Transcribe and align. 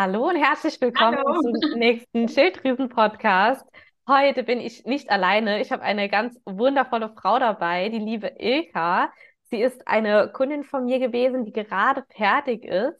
Hallo 0.00 0.28
und 0.28 0.36
herzlich 0.36 0.80
willkommen 0.80 1.18
Hallo. 1.18 1.40
zum 1.42 1.76
nächsten 1.76 2.28
Schilddrüsen-Podcast. 2.28 3.66
Heute 4.06 4.44
bin 4.44 4.60
ich 4.60 4.84
nicht 4.84 5.10
alleine. 5.10 5.60
Ich 5.60 5.72
habe 5.72 5.82
eine 5.82 6.08
ganz 6.08 6.38
wundervolle 6.44 7.12
Frau 7.20 7.40
dabei, 7.40 7.88
die 7.88 7.98
liebe 7.98 8.32
Ilka. 8.38 9.12
Sie 9.50 9.60
ist 9.60 9.88
eine 9.88 10.30
Kundin 10.32 10.62
von 10.62 10.84
mir 10.84 11.00
gewesen, 11.00 11.44
die 11.44 11.52
gerade 11.52 12.04
fertig 12.16 12.64
ist. 12.64 12.96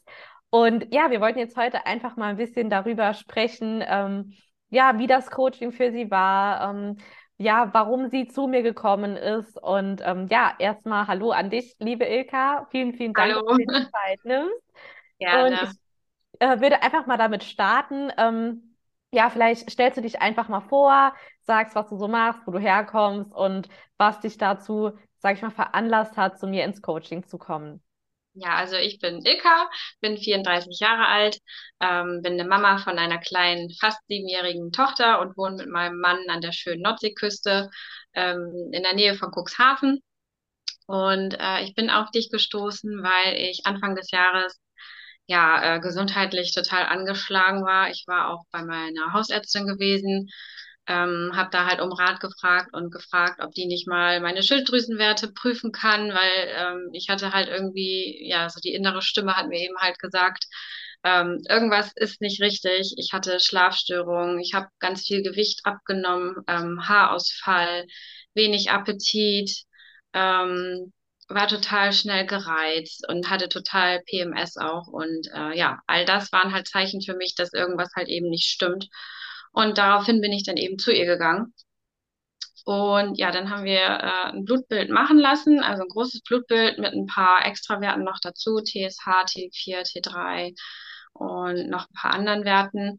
Und 0.50 0.92
ja, 0.92 1.12
wir 1.12 1.20
wollten 1.20 1.38
jetzt 1.38 1.56
heute 1.56 1.86
einfach 1.86 2.16
mal 2.16 2.30
ein 2.30 2.36
bisschen 2.36 2.68
darüber 2.68 3.14
sprechen, 3.14 3.80
ähm, 3.86 4.32
ja, 4.68 4.98
wie 4.98 5.06
das 5.06 5.30
Coaching 5.30 5.70
für 5.70 5.92
sie 5.92 6.10
war, 6.10 6.68
ähm, 6.68 6.96
ja, 7.36 7.70
warum 7.74 8.08
sie 8.08 8.26
zu 8.26 8.48
mir 8.48 8.64
gekommen 8.64 9.16
ist. 9.16 9.56
Und 9.62 10.02
ähm, 10.04 10.26
ja, 10.32 10.52
erstmal 10.58 11.06
Hallo 11.06 11.30
an 11.30 11.48
dich, 11.48 11.76
liebe 11.78 12.06
Ilka. 12.06 12.66
Vielen, 12.72 12.94
vielen 12.94 13.12
Dank, 13.12 13.34
dass 13.34 13.42
Hallo. 13.44 13.52
du 13.52 13.58
dir 13.58 13.66
die 13.66 13.90
Zeit 13.92 14.24
nimmst. 14.24 14.50
Und 15.20 15.52
ich 15.52 15.60
Gerne. 15.60 15.72
Äh, 16.40 16.60
würde 16.60 16.82
einfach 16.82 17.06
mal 17.06 17.16
damit 17.16 17.44
starten. 17.44 18.10
Ähm, 18.16 18.76
ja, 19.12 19.30
vielleicht 19.30 19.70
stellst 19.70 19.96
du 19.98 20.02
dich 20.02 20.20
einfach 20.20 20.48
mal 20.48 20.60
vor, 20.60 21.14
sagst, 21.42 21.74
was 21.74 21.88
du 21.88 21.96
so 21.96 22.08
machst, 22.08 22.42
wo 22.46 22.50
du 22.50 22.58
herkommst 22.58 23.32
und 23.32 23.68
was 23.96 24.20
dich 24.20 24.36
dazu, 24.38 24.92
sag 25.18 25.36
ich 25.36 25.42
mal, 25.42 25.50
veranlasst 25.50 26.16
hat, 26.16 26.38
zu 26.38 26.46
mir 26.46 26.64
ins 26.64 26.82
Coaching 26.82 27.26
zu 27.26 27.38
kommen. 27.38 27.82
Ja, 28.34 28.54
also 28.54 28.76
ich 28.76 29.00
bin 29.00 29.24
Ilka, 29.24 29.68
bin 30.00 30.16
34 30.16 30.78
Jahre 30.78 31.06
alt, 31.08 31.38
ähm, 31.80 32.20
bin 32.22 32.34
eine 32.34 32.44
Mama 32.44 32.78
von 32.78 32.96
einer 32.98 33.18
kleinen, 33.18 33.70
fast 33.80 33.98
siebenjährigen 34.06 34.70
Tochter 34.70 35.20
und 35.20 35.36
wohne 35.36 35.56
mit 35.56 35.68
meinem 35.68 35.98
Mann 35.98 36.18
an 36.28 36.40
der 36.40 36.52
schönen 36.52 36.82
Nordseeküste, 36.82 37.68
ähm, 38.14 38.70
in 38.72 38.82
der 38.84 38.94
Nähe 38.94 39.14
von 39.16 39.32
Cuxhaven. 39.32 40.00
Und 40.86 41.34
äh, 41.38 41.62
ich 41.64 41.74
bin 41.74 41.90
auf 41.90 42.10
dich 42.10 42.30
gestoßen, 42.30 43.02
weil 43.02 43.34
ich 43.36 43.66
Anfang 43.66 43.94
des 43.96 44.10
Jahres 44.10 44.58
ja 45.28 45.76
äh, 45.76 45.80
gesundheitlich 45.80 46.54
total 46.54 46.86
angeschlagen 46.86 47.62
war. 47.64 47.90
Ich 47.90 48.04
war 48.08 48.30
auch 48.30 48.44
bei 48.50 48.62
meiner 48.64 49.12
Hausärztin 49.12 49.66
gewesen, 49.66 50.30
ähm, 50.88 51.32
habe 51.36 51.50
da 51.52 51.66
halt 51.66 51.80
um 51.80 51.92
Rat 51.92 52.20
gefragt 52.20 52.70
und 52.72 52.90
gefragt, 52.90 53.40
ob 53.42 53.52
die 53.54 53.66
nicht 53.66 53.86
mal 53.86 54.20
meine 54.20 54.42
Schilddrüsenwerte 54.42 55.32
prüfen 55.32 55.70
kann, 55.72 56.10
weil 56.10 56.48
ähm, 56.48 56.90
ich 56.94 57.10
hatte 57.10 57.32
halt 57.32 57.48
irgendwie, 57.48 58.26
ja, 58.28 58.48
so 58.48 58.58
die 58.60 58.72
innere 58.74 59.02
Stimme 59.02 59.36
hat 59.36 59.48
mir 59.48 59.60
eben 59.60 59.76
halt 59.78 59.98
gesagt, 59.98 60.46
ähm, 61.04 61.42
irgendwas 61.48 61.92
ist 61.94 62.20
nicht 62.22 62.40
richtig. 62.42 62.94
Ich 62.96 63.12
hatte 63.12 63.38
Schlafstörungen, 63.40 64.40
ich 64.40 64.54
habe 64.54 64.68
ganz 64.80 65.02
viel 65.06 65.22
Gewicht 65.22 65.60
abgenommen, 65.64 66.36
ähm, 66.48 66.88
Haarausfall, 66.88 67.86
wenig 68.34 68.70
Appetit. 68.70 69.64
Ähm, 70.14 70.92
war 71.28 71.46
total 71.46 71.92
schnell 71.92 72.26
gereizt 72.26 73.06
und 73.08 73.30
hatte 73.30 73.48
total 73.48 74.00
PMS 74.02 74.56
auch. 74.56 74.86
Und 74.88 75.28
äh, 75.34 75.56
ja, 75.56 75.80
all 75.86 76.04
das 76.04 76.32
waren 76.32 76.52
halt 76.52 76.68
Zeichen 76.68 77.02
für 77.02 77.14
mich, 77.14 77.34
dass 77.34 77.52
irgendwas 77.52 77.90
halt 77.94 78.08
eben 78.08 78.28
nicht 78.30 78.46
stimmt. 78.46 78.88
Und 79.52 79.78
daraufhin 79.78 80.20
bin 80.20 80.32
ich 80.32 80.44
dann 80.44 80.56
eben 80.56 80.78
zu 80.78 80.92
ihr 80.92 81.06
gegangen. 81.06 81.52
Und 82.64 83.18
ja, 83.18 83.30
dann 83.30 83.50
haben 83.50 83.64
wir 83.64 83.80
äh, 83.80 84.32
ein 84.32 84.44
Blutbild 84.44 84.90
machen 84.90 85.18
lassen, 85.18 85.60
also 85.60 85.82
ein 85.82 85.88
großes 85.88 86.22
Blutbild 86.22 86.78
mit 86.78 86.92
ein 86.92 87.06
paar 87.06 87.46
Extrawerten 87.46 88.04
noch 88.04 88.18
dazu, 88.22 88.60
TSH, 88.60 89.06
T4, 89.06 89.84
T3 89.84 90.54
und 91.14 91.70
noch 91.70 91.88
ein 91.88 91.94
paar 91.94 92.12
anderen 92.12 92.44
Werten. 92.44 92.98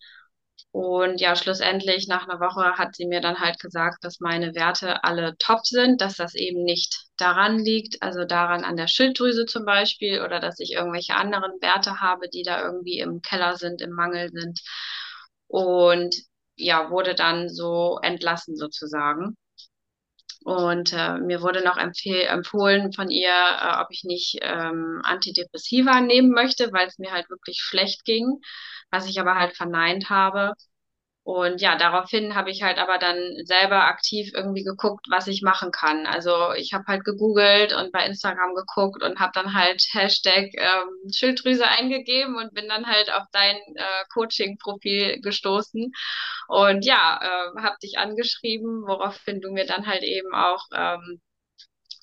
Und 0.71 1.19
ja, 1.21 1.35
schlussendlich 1.35 2.07
nach 2.07 2.27
einer 2.27 2.39
Woche 2.39 2.77
hat 2.77 2.95
sie 2.95 3.07
mir 3.07 3.21
dann 3.21 3.39
halt 3.39 3.59
gesagt, 3.59 4.03
dass 4.03 4.19
meine 4.19 4.55
Werte 4.55 5.03
alle 5.03 5.35
top 5.37 5.65
sind, 5.65 6.01
dass 6.01 6.15
das 6.15 6.35
eben 6.35 6.63
nicht 6.63 7.05
daran 7.17 7.59
liegt, 7.59 8.01
also 8.03 8.25
daran 8.25 8.63
an 8.63 8.77
der 8.77 8.87
Schilddrüse 8.87 9.45
zum 9.45 9.65
Beispiel, 9.65 10.21
oder 10.21 10.39
dass 10.39 10.59
ich 10.59 10.73
irgendwelche 10.73 11.15
anderen 11.15 11.53
Werte 11.61 11.99
habe, 12.01 12.29
die 12.29 12.43
da 12.43 12.63
irgendwie 12.63 12.99
im 12.99 13.21
Keller 13.21 13.57
sind, 13.57 13.81
im 13.81 13.91
Mangel 13.91 14.29
sind. 14.31 14.61
Und 15.47 16.15
ja, 16.55 16.89
wurde 16.91 17.15
dann 17.15 17.49
so 17.49 17.99
entlassen 18.03 18.55
sozusagen. 18.55 19.35
Und 20.43 20.93
äh, 20.93 21.17
mir 21.19 21.41
wurde 21.41 21.63
noch 21.63 21.77
empfohlen 21.77 22.93
von 22.93 23.09
ihr, 23.09 23.29
äh, 23.31 23.81
ob 23.81 23.87
ich 23.91 24.03
nicht 24.03 24.37
ähm, 24.41 25.01
Antidepressiva 25.03 26.01
nehmen 26.01 26.31
möchte, 26.31 26.71
weil 26.71 26.87
es 26.87 26.97
mir 26.97 27.11
halt 27.11 27.29
wirklich 27.29 27.59
schlecht 27.61 28.05
ging, 28.05 28.39
was 28.89 29.07
ich 29.07 29.19
aber 29.19 29.35
halt 29.35 29.55
verneint 29.55 30.09
habe. 30.09 30.53
Und 31.29 31.61
ja, 31.61 31.75
daraufhin 31.75 32.33
habe 32.33 32.49
ich 32.49 32.63
halt 32.63 32.79
aber 32.79 32.97
dann 32.97 33.35
selber 33.43 33.83
aktiv 33.83 34.31
irgendwie 34.33 34.63
geguckt, 34.63 35.05
was 35.11 35.27
ich 35.27 35.43
machen 35.43 35.71
kann. 35.71 36.07
Also 36.07 36.53
ich 36.53 36.73
habe 36.73 36.85
halt 36.87 37.05
gegoogelt 37.05 37.71
und 37.71 37.91
bei 37.91 38.03
Instagram 38.03 38.55
geguckt 38.55 39.03
und 39.03 39.19
habe 39.19 39.31
dann 39.35 39.53
halt 39.53 39.79
Hashtag 39.93 40.49
ähm, 40.55 41.11
Schilddrüse 41.13 41.67
eingegeben 41.67 42.35
und 42.35 42.55
bin 42.55 42.67
dann 42.67 42.87
halt 42.87 43.13
auf 43.13 43.25
dein 43.31 43.57
äh, 43.75 44.05
Coaching-Profil 44.11 45.21
gestoßen. 45.21 45.91
Und 46.47 46.83
ja, 46.83 47.19
äh, 47.21 47.61
habe 47.61 47.77
dich 47.83 47.99
angeschrieben, 47.99 48.81
woraufhin 48.87 49.39
du 49.39 49.51
mir 49.51 49.67
dann 49.67 49.85
halt 49.85 50.01
eben 50.01 50.33
auch 50.33 50.65
ähm, 50.73 51.21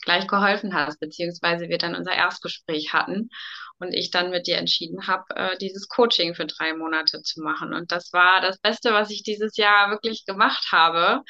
gleich 0.04 0.28
geholfen 0.28 0.72
hast, 0.72 1.00
beziehungsweise 1.00 1.68
wir 1.68 1.78
dann 1.78 1.96
unser 1.96 2.14
Erstgespräch 2.14 2.92
hatten 2.92 3.28
und 3.78 3.92
ich 3.92 4.10
dann 4.10 4.30
mit 4.30 4.46
dir 4.46 4.56
entschieden 4.56 5.06
habe, 5.06 5.24
äh, 5.36 5.58
dieses 5.58 5.88
Coaching 5.88 6.34
für 6.34 6.46
drei 6.46 6.74
Monate 6.74 7.22
zu 7.22 7.40
machen. 7.42 7.74
Und 7.74 7.92
das 7.92 8.12
war 8.12 8.40
das 8.40 8.58
Beste, 8.58 8.92
was 8.92 9.10
ich 9.10 9.22
dieses 9.22 9.56
Jahr 9.56 9.90
wirklich 9.90 10.24
gemacht 10.24 10.68
habe, 10.72 11.22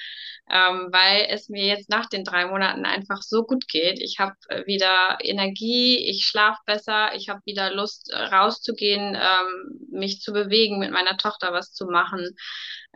ähm, 0.51 0.89
weil 0.93 1.27
es 1.31 1.49
mir 1.49 1.67
jetzt 1.67 1.91
nach 1.91 2.07
den 2.09 2.25
drei 2.25 2.47
Monaten 2.47 2.87
einfach 2.87 3.23
so 3.23 3.43
gut 3.43 3.67
geht. 3.69 4.01
Ich 4.01 4.19
habe 4.21 4.35
äh, 4.49 4.65
wieder 4.67 5.19
Energie, 5.21 5.99
ich 6.09 6.27
schlafe 6.27 6.61
besser, 6.67 7.15
ich 7.15 7.29
habe 7.29 7.41
wieder 7.45 7.73
Lust 7.73 8.11
äh, 8.13 8.17
rauszugehen, 8.17 9.17
ähm, 9.17 9.89
mich 9.91 10.21
zu 10.21 10.33
bewegen, 10.33 10.79
mit 10.79 10.93
meiner 10.93 11.17
Tochter 11.17 11.53
was 11.53 11.73
zu 11.73 11.87
machen 11.87 12.37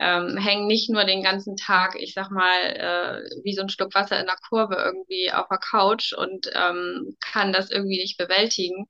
ähm, 0.01 0.39
hängen 0.39 0.67
nicht 0.67 0.91
nur 0.91 1.05
den 1.05 1.23
ganzen 1.23 1.57
Tag, 1.57 1.95
ich 2.01 2.15
sag 2.15 2.31
mal, 2.31 2.59
äh, 2.65 3.45
wie 3.45 3.55
so 3.55 3.61
ein 3.61 3.69
Stück 3.69 3.95
Wasser 3.95 4.19
in 4.19 4.27
der 4.27 4.39
Kurve 4.49 4.77
irgendwie 4.77 5.31
auf 5.31 5.47
der 5.49 5.59
Couch 5.59 6.15
und 6.15 6.51
ähm, 6.55 7.17
kann 7.21 7.53
das 7.53 7.71
irgendwie 7.71 8.01
nicht 8.01 8.17
bewältigen. 8.17 8.87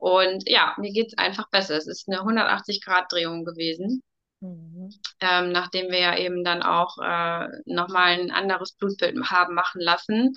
Und 0.00 0.48
ja, 0.48 0.74
mir 0.78 0.92
geht's 0.92 1.18
einfach 1.18 1.50
besser. 1.50 1.76
Es 1.76 1.86
ist 1.88 2.08
eine 2.08 2.24
180-Grad-Drehung 2.24 3.44
gewesen, 3.46 4.02
Mhm. 4.42 4.90
ähm, 5.20 5.52
nachdem 5.52 5.90
wir 5.90 5.98
ja 6.00 6.16
eben 6.16 6.44
dann 6.44 6.62
auch 6.62 6.96
äh, 7.02 7.46
nochmal 7.66 8.18
ein 8.20 8.30
anderes 8.30 8.72
Blutbild 8.74 9.16
haben 9.30 9.54
machen 9.54 9.80
lassen 9.80 10.34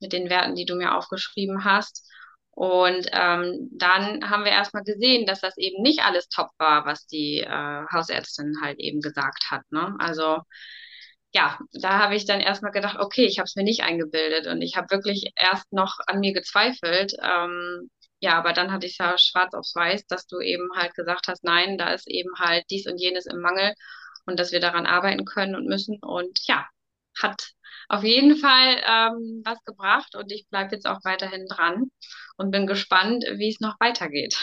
mit 0.00 0.12
den 0.12 0.30
Werten, 0.30 0.54
die 0.54 0.64
du 0.64 0.74
mir 0.76 0.96
aufgeschrieben 0.96 1.64
hast. 1.64 2.08
Und 2.52 3.08
ähm, 3.12 3.70
dann 3.72 4.28
haben 4.28 4.44
wir 4.44 4.52
erstmal 4.52 4.84
gesehen, 4.84 5.26
dass 5.26 5.40
das 5.40 5.56
eben 5.56 5.82
nicht 5.82 6.04
alles 6.04 6.28
top 6.28 6.50
war, 6.58 6.84
was 6.86 7.06
die 7.06 7.40
äh, 7.40 7.84
Hausärztin 7.92 8.56
halt 8.62 8.78
eben 8.78 9.00
gesagt 9.00 9.44
hat. 9.50 9.62
Ne? 9.70 9.96
Also 9.98 10.40
ja, 11.34 11.58
da 11.72 11.98
habe 11.98 12.14
ich 12.14 12.26
dann 12.26 12.40
erstmal 12.40 12.72
gedacht, 12.72 12.98
okay, 12.98 13.24
ich 13.26 13.38
habe 13.38 13.46
es 13.46 13.56
mir 13.56 13.64
nicht 13.64 13.82
eingebildet 13.82 14.46
und 14.48 14.60
ich 14.62 14.76
habe 14.76 14.90
wirklich 14.90 15.32
erst 15.36 15.72
noch 15.72 15.98
an 16.06 16.20
mir 16.20 16.32
gezweifelt. 16.34 17.14
Ähm, 17.22 17.90
ja, 18.22 18.38
aber 18.38 18.52
dann 18.52 18.72
hatte 18.72 18.86
ich 18.86 18.98
ja 18.98 19.18
schwarz 19.18 19.52
auf 19.54 19.66
weiß, 19.74 20.06
dass 20.06 20.26
du 20.28 20.40
eben 20.40 20.70
halt 20.76 20.94
gesagt 20.94 21.28
hast, 21.28 21.44
nein, 21.44 21.76
da 21.78 21.92
ist 21.92 22.08
eben 22.08 22.30
halt 22.38 22.64
dies 22.70 22.86
und 22.86 22.98
jenes 22.98 23.26
im 23.26 23.40
Mangel 23.40 23.74
und 24.26 24.38
dass 24.40 24.52
wir 24.52 24.60
daran 24.60 24.86
arbeiten 24.86 25.24
können 25.24 25.56
und 25.56 25.66
müssen. 25.66 25.98
Und 26.00 26.38
ja, 26.46 26.66
hat 27.20 27.50
auf 27.88 28.04
jeden 28.04 28.36
Fall 28.36 28.76
ähm, 28.86 29.42
was 29.44 29.62
gebracht 29.64 30.14
und 30.16 30.30
ich 30.32 30.46
bleibe 30.50 30.74
jetzt 30.74 30.86
auch 30.86 31.00
weiterhin 31.04 31.46
dran 31.48 31.90
und 32.36 32.52
bin 32.52 32.66
gespannt, 32.68 33.24
wie 33.36 33.50
es 33.50 33.60
noch 33.60 33.78
weitergeht. 33.80 34.38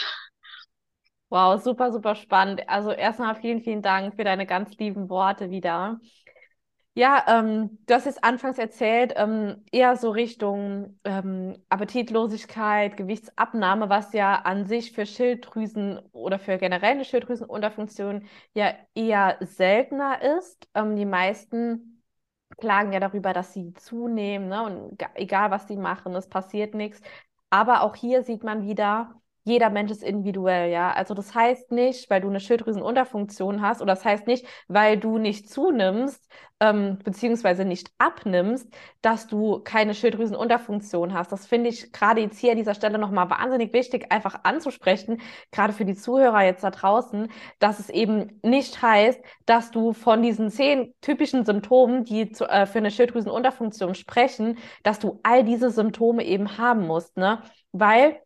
Wow, 1.30 1.56
super, 1.62 1.92
super 1.92 2.16
spannend. 2.16 2.68
Also 2.68 2.90
erstmal 2.90 3.36
vielen, 3.36 3.62
vielen 3.62 3.82
Dank 3.82 4.16
für 4.16 4.24
deine 4.24 4.46
ganz 4.46 4.76
lieben 4.78 5.08
Worte 5.08 5.50
wieder. 5.50 6.00
Ja, 6.94 7.24
ähm, 7.28 7.78
du 7.86 7.94
hast 7.94 8.06
es 8.06 8.18
anfangs 8.22 8.58
erzählt, 8.58 9.12
ähm, 9.16 9.64
eher 9.70 9.96
so 9.96 10.10
Richtung 10.10 10.98
ähm, 11.04 11.56
Appetitlosigkeit, 11.68 12.96
Gewichtsabnahme, 12.96 13.88
was 13.88 14.12
ja 14.12 14.34
an 14.42 14.66
sich 14.66 14.92
für 14.92 15.06
Schilddrüsen 15.06 16.00
oder 16.12 16.38
für 16.40 16.58
generell 16.58 16.90
eine 16.92 17.04
Schilddrüsenunterfunktion 17.04 18.26
ja 18.54 18.74
eher 18.94 19.38
seltener 19.40 20.20
ist. 20.38 20.68
Ähm, 20.74 20.96
die 20.96 21.06
meisten 21.06 22.02
klagen 22.58 22.92
ja 22.92 23.00
darüber, 23.00 23.32
dass 23.32 23.52
sie 23.54 23.72
zunehmen, 23.74 24.48
ne? 24.48 24.62
Und 24.64 24.98
ga- 24.98 25.10
egal 25.14 25.50
was 25.50 25.68
sie 25.68 25.76
machen, 25.76 26.14
es 26.16 26.28
passiert 26.28 26.74
nichts. 26.74 27.00
Aber 27.50 27.82
auch 27.82 27.94
hier 27.96 28.22
sieht 28.24 28.42
man 28.44 28.62
wieder, 28.66 29.19
jeder 29.44 29.70
Mensch 29.70 29.90
ist 29.90 30.02
individuell, 30.02 30.70
ja. 30.70 30.92
Also 30.92 31.14
das 31.14 31.34
heißt 31.34 31.72
nicht, 31.72 32.10
weil 32.10 32.20
du 32.20 32.28
eine 32.28 32.40
Schilddrüsenunterfunktion 32.40 33.62
hast, 33.62 33.80
oder 33.82 33.94
das 33.94 34.04
heißt 34.04 34.26
nicht, 34.26 34.46
weil 34.68 34.98
du 34.98 35.18
nicht 35.18 35.50
zunimmst, 35.50 36.28
ähm, 36.60 36.98
beziehungsweise 37.02 37.64
nicht 37.64 37.90
abnimmst, 37.98 38.68
dass 39.00 39.26
du 39.26 39.60
keine 39.60 39.94
Schilddrüsenunterfunktion 39.94 41.14
hast. 41.14 41.32
Das 41.32 41.46
finde 41.46 41.70
ich 41.70 41.90
gerade 41.92 42.20
jetzt 42.20 42.38
hier 42.38 42.52
an 42.52 42.58
dieser 42.58 42.74
Stelle 42.74 42.98
nochmal 42.98 43.30
wahnsinnig 43.30 43.72
wichtig, 43.72 44.12
einfach 44.12 44.40
anzusprechen, 44.42 45.20
gerade 45.52 45.72
für 45.72 45.86
die 45.86 45.94
Zuhörer 45.94 46.42
jetzt 46.44 46.62
da 46.62 46.70
draußen, 46.70 47.28
dass 47.58 47.78
es 47.78 47.88
eben 47.88 48.38
nicht 48.42 48.82
heißt, 48.82 49.20
dass 49.46 49.70
du 49.70 49.92
von 49.94 50.22
diesen 50.22 50.50
zehn 50.50 50.94
typischen 51.00 51.44
Symptomen, 51.44 52.04
die 52.04 52.30
zu, 52.30 52.44
äh, 52.46 52.66
für 52.66 52.78
eine 52.78 52.90
Schilddrüsenunterfunktion 52.90 53.94
sprechen, 53.94 54.58
dass 54.82 54.98
du 54.98 55.18
all 55.22 55.44
diese 55.44 55.70
Symptome 55.70 56.24
eben 56.24 56.58
haben 56.58 56.86
musst, 56.86 57.16
ne? 57.16 57.42
Weil 57.72 58.20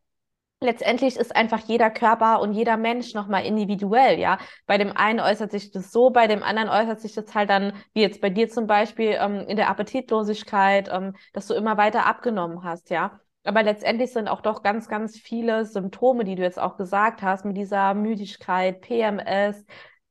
letztendlich 0.64 1.16
ist 1.16 1.34
einfach 1.36 1.60
jeder 1.60 1.90
Körper 1.90 2.40
und 2.40 2.52
jeder 2.52 2.76
Mensch 2.76 3.14
nochmal 3.14 3.44
individuell, 3.44 4.18
ja. 4.18 4.38
Bei 4.66 4.78
dem 4.78 4.96
einen 4.96 5.20
äußert 5.20 5.52
sich 5.52 5.70
das 5.70 5.92
so, 5.92 6.10
bei 6.10 6.26
dem 6.26 6.42
anderen 6.42 6.68
äußert 6.68 7.00
sich 7.00 7.12
das 7.14 7.34
halt 7.34 7.50
dann, 7.50 7.72
wie 7.92 8.00
jetzt 8.00 8.20
bei 8.20 8.30
dir 8.30 8.48
zum 8.48 8.66
Beispiel, 8.66 9.16
ähm, 9.20 9.46
in 9.48 9.56
der 9.56 9.68
Appetitlosigkeit, 9.68 10.88
ähm, 10.92 11.14
dass 11.32 11.46
du 11.46 11.54
immer 11.54 11.76
weiter 11.76 12.06
abgenommen 12.06 12.64
hast, 12.64 12.90
ja. 12.90 13.20
Aber 13.44 13.62
letztendlich 13.62 14.12
sind 14.12 14.28
auch 14.28 14.40
doch 14.40 14.62
ganz, 14.62 14.88
ganz 14.88 15.18
viele 15.18 15.66
Symptome, 15.66 16.24
die 16.24 16.34
du 16.34 16.42
jetzt 16.42 16.58
auch 16.58 16.76
gesagt 16.76 17.22
hast, 17.22 17.44
mit 17.44 17.56
dieser 17.56 17.92
Müdigkeit, 17.94 18.80
PMS, 18.80 19.66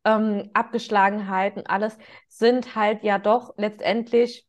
ähm, 0.05 0.49
Abgeschlagenheiten, 0.53 1.65
alles, 1.65 1.97
sind 2.27 2.75
halt 2.75 3.03
ja 3.03 3.17
doch 3.17 3.55
letztendlich 3.57 4.47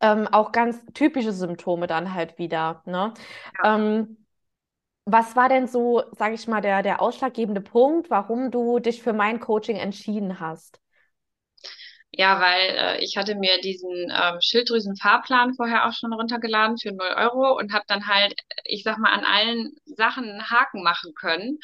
ähm, 0.00 0.28
auch 0.28 0.52
ganz 0.52 0.80
typische 0.94 1.32
Symptome 1.32 1.86
dann 1.86 2.14
halt 2.14 2.38
wieder. 2.38 2.82
Ne? 2.86 3.14
Ja. 3.62 3.74
Ähm, 3.74 4.27
was 5.10 5.36
war 5.36 5.48
denn 5.48 5.66
so, 5.66 6.02
sage 6.12 6.34
ich 6.34 6.46
mal, 6.48 6.60
der, 6.60 6.82
der 6.82 7.00
ausschlaggebende 7.02 7.60
Punkt, 7.60 8.10
warum 8.10 8.50
du 8.50 8.78
dich 8.78 9.02
für 9.02 9.12
mein 9.12 9.40
Coaching 9.40 9.76
entschieden 9.76 10.40
hast? 10.40 10.80
Ja, 12.12 12.40
weil 12.40 12.70
äh, 12.98 13.04
ich 13.04 13.16
hatte 13.16 13.34
mir 13.36 13.60
diesen 13.60 13.90
ähm, 14.10 14.38
Schilddrüsen-Fahrplan 14.40 15.54
vorher 15.54 15.86
auch 15.86 15.92
schon 15.92 16.12
runtergeladen 16.12 16.78
für 16.78 16.90
0 16.90 17.06
Euro 17.16 17.56
und 17.56 17.72
habe 17.72 17.84
dann 17.86 18.08
halt, 18.08 18.34
ich 18.64 18.82
sag 18.82 18.98
mal, 18.98 19.12
an 19.12 19.24
allen 19.24 19.72
Sachen 19.84 20.50
Haken 20.50 20.82
machen 20.82 21.12
können, 21.14 21.58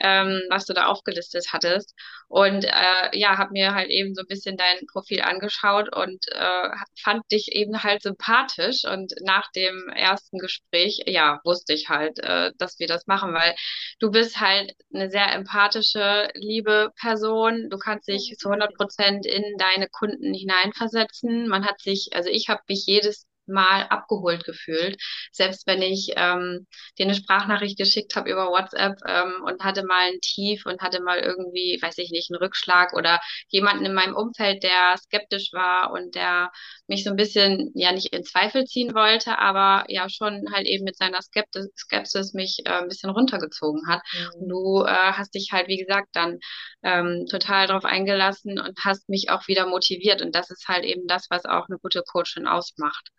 ähm, 0.00 0.40
was 0.50 0.66
du 0.66 0.72
da 0.72 0.86
aufgelistet 0.86 1.46
hattest. 1.52 1.94
Und 2.28 2.64
äh, 2.64 3.18
ja, 3.18 3.38
habe 3.38 3.52
mir 3.52 3.74
halt 3.74 3.90
eben 3.90 4.14
so 4.14 4.20
ein 4.22 4.28
bisschen 4.28 4.56
dein 4.56 4.86
Profil 4.92 5.22
angeschaut 5.22 5.94
und 5.94 6.24
äh, 6.32 6.68
fand 7.02 7.22
dich 7.32 7.48
eben 7.52 7.82
halt 7.82 8.02
sympathisch. 8.02 8.84
Und 8.84 9.12
nach 9.22 9.50
dem 9.52 9.88
ersten 9.88 10.38
Gespräch, 10.38 11.02
ja, 11.06 11.40
wusste 11.44 11.72
ich 11.74 11.88
halt, 11.88 12.18
äh, 12.20 12.52
dass 12.58 12.78
wir 12.78 12.86
das 12.86 13.06
machen, 13.06 13.32
weil 13.34 13.54
du 14.00 14.10
bist 14.10 14.40
halt 14.40 14.72
eine 14.94 15.10
sehr 15.10 15.32
empathische, 15.32 16.28
liebe 16.34 16.92
Person. 17.00 17.68
Du 17.70 17.78
kannst 17.78 18.08
dich 18.08 18.34
zu 18.38 18.48
100 18.48 18.74
Prozent 18.74 19.26
in 19.26 19.42
deine 19.58 19.87
Kunden 19.88 20.34
hineinversetzen. 20.34 21.48
Man 21.48 21.64
hat 21.66 21.80
sich, 21.80 22.10
also 22.14 22.28
ich 22.30 22.48
habe 22.48 22.62
mich 22.68 22.84
jedes 22.86 23.26
Mal 23.50 23.84
abgeholt 23.88 24.44
gefühlt. 24.44 25.00
Selbst 25.32 25.66
wenn 25.66 25.80
ich 25.80 26.12
ähm, 26.16 26.66
dir 26.98 27.06
eine 27.06 27.14
Sprachnachricht 27.14 27.78
geschickt 27.78 28.14
habe 28.14 28.30
über 28.30 28.48
WhatsApp 28.50 28.98
ähm, 29.06 29.42
und 29.44 29.64
hatte 29.64 29.84
mal 29.84 30.08
ein 30.12 30.20
Tief 30.20 30.66
und 30.66 30.82
hatte 30.82 31.00
mal 31.02 31.18
irgendwie, 31.20 31.78
weiß 31.80 31.96
ich 31.98 32.10
nicht, 32.10 32.30
einen 32.30 32.42
Rückschlag 32.42 32.92
oder 32.92 33.20
jemanden 33.48 33.86
in 33.86 33.94
meinem 33.94 34.14
Umfeld, 34.14 34.62
der 34.62 34.96
skeptisch 34.98 35.52
war 35.52 35.92
und 35.92 36.14
der 36.14 36.50
mich 36.88 37.04
so 37.04 37.10
ein 37.10 37.16
bisschen 37.16 37.70
ja 37.74 37.92
nicht 37.92 38.12
in 38.14 38.24
Zweifel 38.24 38.64
ziehen 38.64 38.94
wollte, 38.94 39.38
aber 39.38 39.84
ja 39.88 40.08
schon 40.08 40.46
halt 40.52 40.66
eben 40.66 40.84
mit 40.84 40.96
seiner 40.96 41.22
Skeptis, 41.22 41.68
Skepsis 41.76 42.32
mich 42.32 42.60
äh, 42.64 42.70
ein 42.70 42.88
bisschen 42.88 43.10
runtergezogen 43.10 43.86
hat. 43.88 44.02
Mhm. 44.12 44.40
Und 44.40 44.48
du 44.48 44.84
äh, 44.84 45.12
hast 45.12 45.34
dich 45.34 45.50
halt, 45.52 45.68
wie 45.68 45.78
gesagt, 45.78 46.08
dann 46.12 46.38
ähm, 46.82 47.26
total 47.30 47.66
darauf 47.66 47.84
eingelassen 47.84 48.58
und 48.58 48.78
hast 48.84 49.08
mich 49.08 49.30
auch 49.30 49.46
wieder 49.48 49.66
motiviert. 49.66 50.22
Und 50.22 50.34
das 50.34 50.50
ist 50.50 50.66
halt 50.68 50.84
eben 50.84 51.06
das, 51.06 51.26
was 51.30 51.44
auch 51.44 51.68
eine 51.68 51.78
gute 51.78 52.02
Coachin 52.02 52.46
ausmacht. 52.46 53.10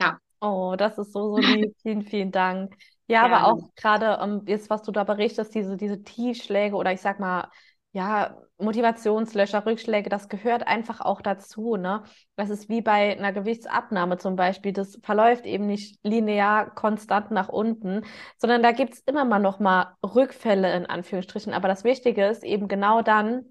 Ja. 0.00 0.18
Oh, 0.40 0.74
das 0.76 0.98
ist 0.98 1.12
so, 1.12 1.36
so 1.36 1.38
lieb. 1.38 1.74
vielen, 1.82 2.02
vielen 2.02 2.32
Dank. 2.32 2.74
Ja, 3.06 3.22
Gerne. 3.22 3.36
aber 3.36 3.52
auch 3.52 3.74
gerade 3.74 4.22
um, 4.22 4.40
ähm, 4.40 4.42
jetzt, 4.46 4.70
was 4.70 4.82
du 4.82 4.92
da 4.92 5.04
berichtest, 5.04 5.54
diese, 5.54 5.76
diese 5.76 6.02
Tiefschläge 6.02 6.76
oder 6.76 6.92
ich 6.92 7.00
sag 7.00 7.20
mal, 7.20 7.50
ja, 7.98 8.36
Motivationslöcher, 8.58 9.66
Rückschläge, 9.66 10.08
das 10.08 10.28
gehört 10.28 10.64
einfach 10.68 11.00
auch 11.00 11.20
dazu, 11.20 11.74
ne? 11.74 12.04
Das 12.36 12.48
ist 12.48 12.68
wie 12.68 12.80
bei 12.80 13.16
einer 13.16 13.32
Gewichtsabnahme 13.32 14.18
zum 14.18 14.36
Beispiel. 14.36 14.72
Das 14.72 15.00
verläuft 15.02 15.44
eben 15.46 15.66
nicht 15.66 15.98
linear 16.04 16.72
konstant 16.76 17.32
nach 17.32 17.48
unten, 17.48 18.04
sondern 18.36 18.62
da 18.62 18.70
gibt 18.70 18.94
es 18.94 19.00
immer 19.00 19.24
mal 19.24 19.40
noch 19.40 19.58
mal 19.58 19.96
Rückfälle 20.04 20.72
in 20.76 20.86
Anführungsstrichen. 20.86 21.52
Aber 21.54 21.66
das 21.66 21.82
Wichtige 21.82 22.26
ist 22.26 22.44
eben 22.44 22.68
genau 22.68 23.02
dann, 23.02 23.46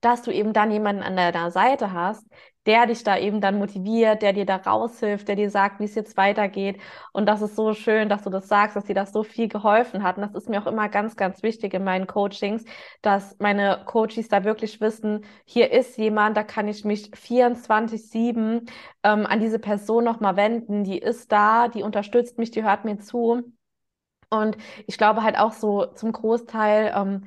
dass 0.00 0.22
du 0.22 0.30
eben 0.32 0.52
dann 0.52 0.70
jemanden 0.70 1.02
an 1.02 1.16
deiner 1.16 1.50
Seite 1.50 1.92
hast, 1.92 2.24
der 2.68 2.86
dich 2.86 3.02
da 3.02 3.18
eben 3.18 3.40
dann 3.40 3.58
motiviert, 3.58 4.22
der 4.22 4.34
dir 4.34 4.44
da 4.46 4.56
raushilft, 4.56 5.26
der 5.26 5.36
dir 5.36 5.50
sagt, 5.50 5.80
wie 5.80 5.84
es 5.84 5.94
jetzt 5.94 6.16
weitergeht. 6.18 6.78
Und 7.12 7.26
das 7.26 7.42
ist 7.42 7.56
so 7.56 7.72
schön, 7.74 8.08
dass 8.10 8.22
du 8.22 8.30
das 8.30 8.46
sagst, 8.46 8.76
dass 8.76 8.84
dir 8.84 8.94
das 8.94 9.12
so 9.12 9.24
viel 9.24 9.48
geholfen 9.48 10.02
hat. 10.02 10.16
Und 10.18 10.22
das 10.22 10.34
ist 10.34 10.48
mir 10.50 10.62
auch 10.62 10.66
immer 10.66 10.88
ganz, 10.90 11.16
ganz 11.16 11.42
wichtig 11.42 11.74
in 11.74 11.82
meinen 11.82 12.06
Coachings, 12.06 12.64
dass 13.02 13.36
meine 13.38 13.82
Coaches 13.86 14.28
da 14.28 14.44
wirklich 14.44 14.80
wissen, 14.82 15.24
hier 15.46 15.72
ist 15.72 15.96
jemand, 15.98 16.36
da 16.36 16.44
kann 16.44 16.68
ich 16.68 16.84
mich 16.84 17.10
24-7 17.14 18.70
ähm, 19.02 19.26
an 19.26 19.40
diese 19.40 19.58
Person 19.58 20.04
nochmal 20.04 20.36
wenden. 20.36 20.84
Die 20.84 20.98
ist 20.98 21.32
da, 21.32 21.68
die 21.68 21.82
unterstützt 21.82 22.38
mich, 22.38 22.50
die 22.50 22.64
hört 22.64 22.84
mir 22.84 22.98
zu. 22.98 23.42
Und 24.30 24.56
ich 24.86 24.98
glaube 24.98 25.22
halt 25.22 25.38
auch 25.38 25.52
so 25.52 25.86
zum 25.86 26.12
Großteil, 26.12 26.92
ähm, 26.94 27.24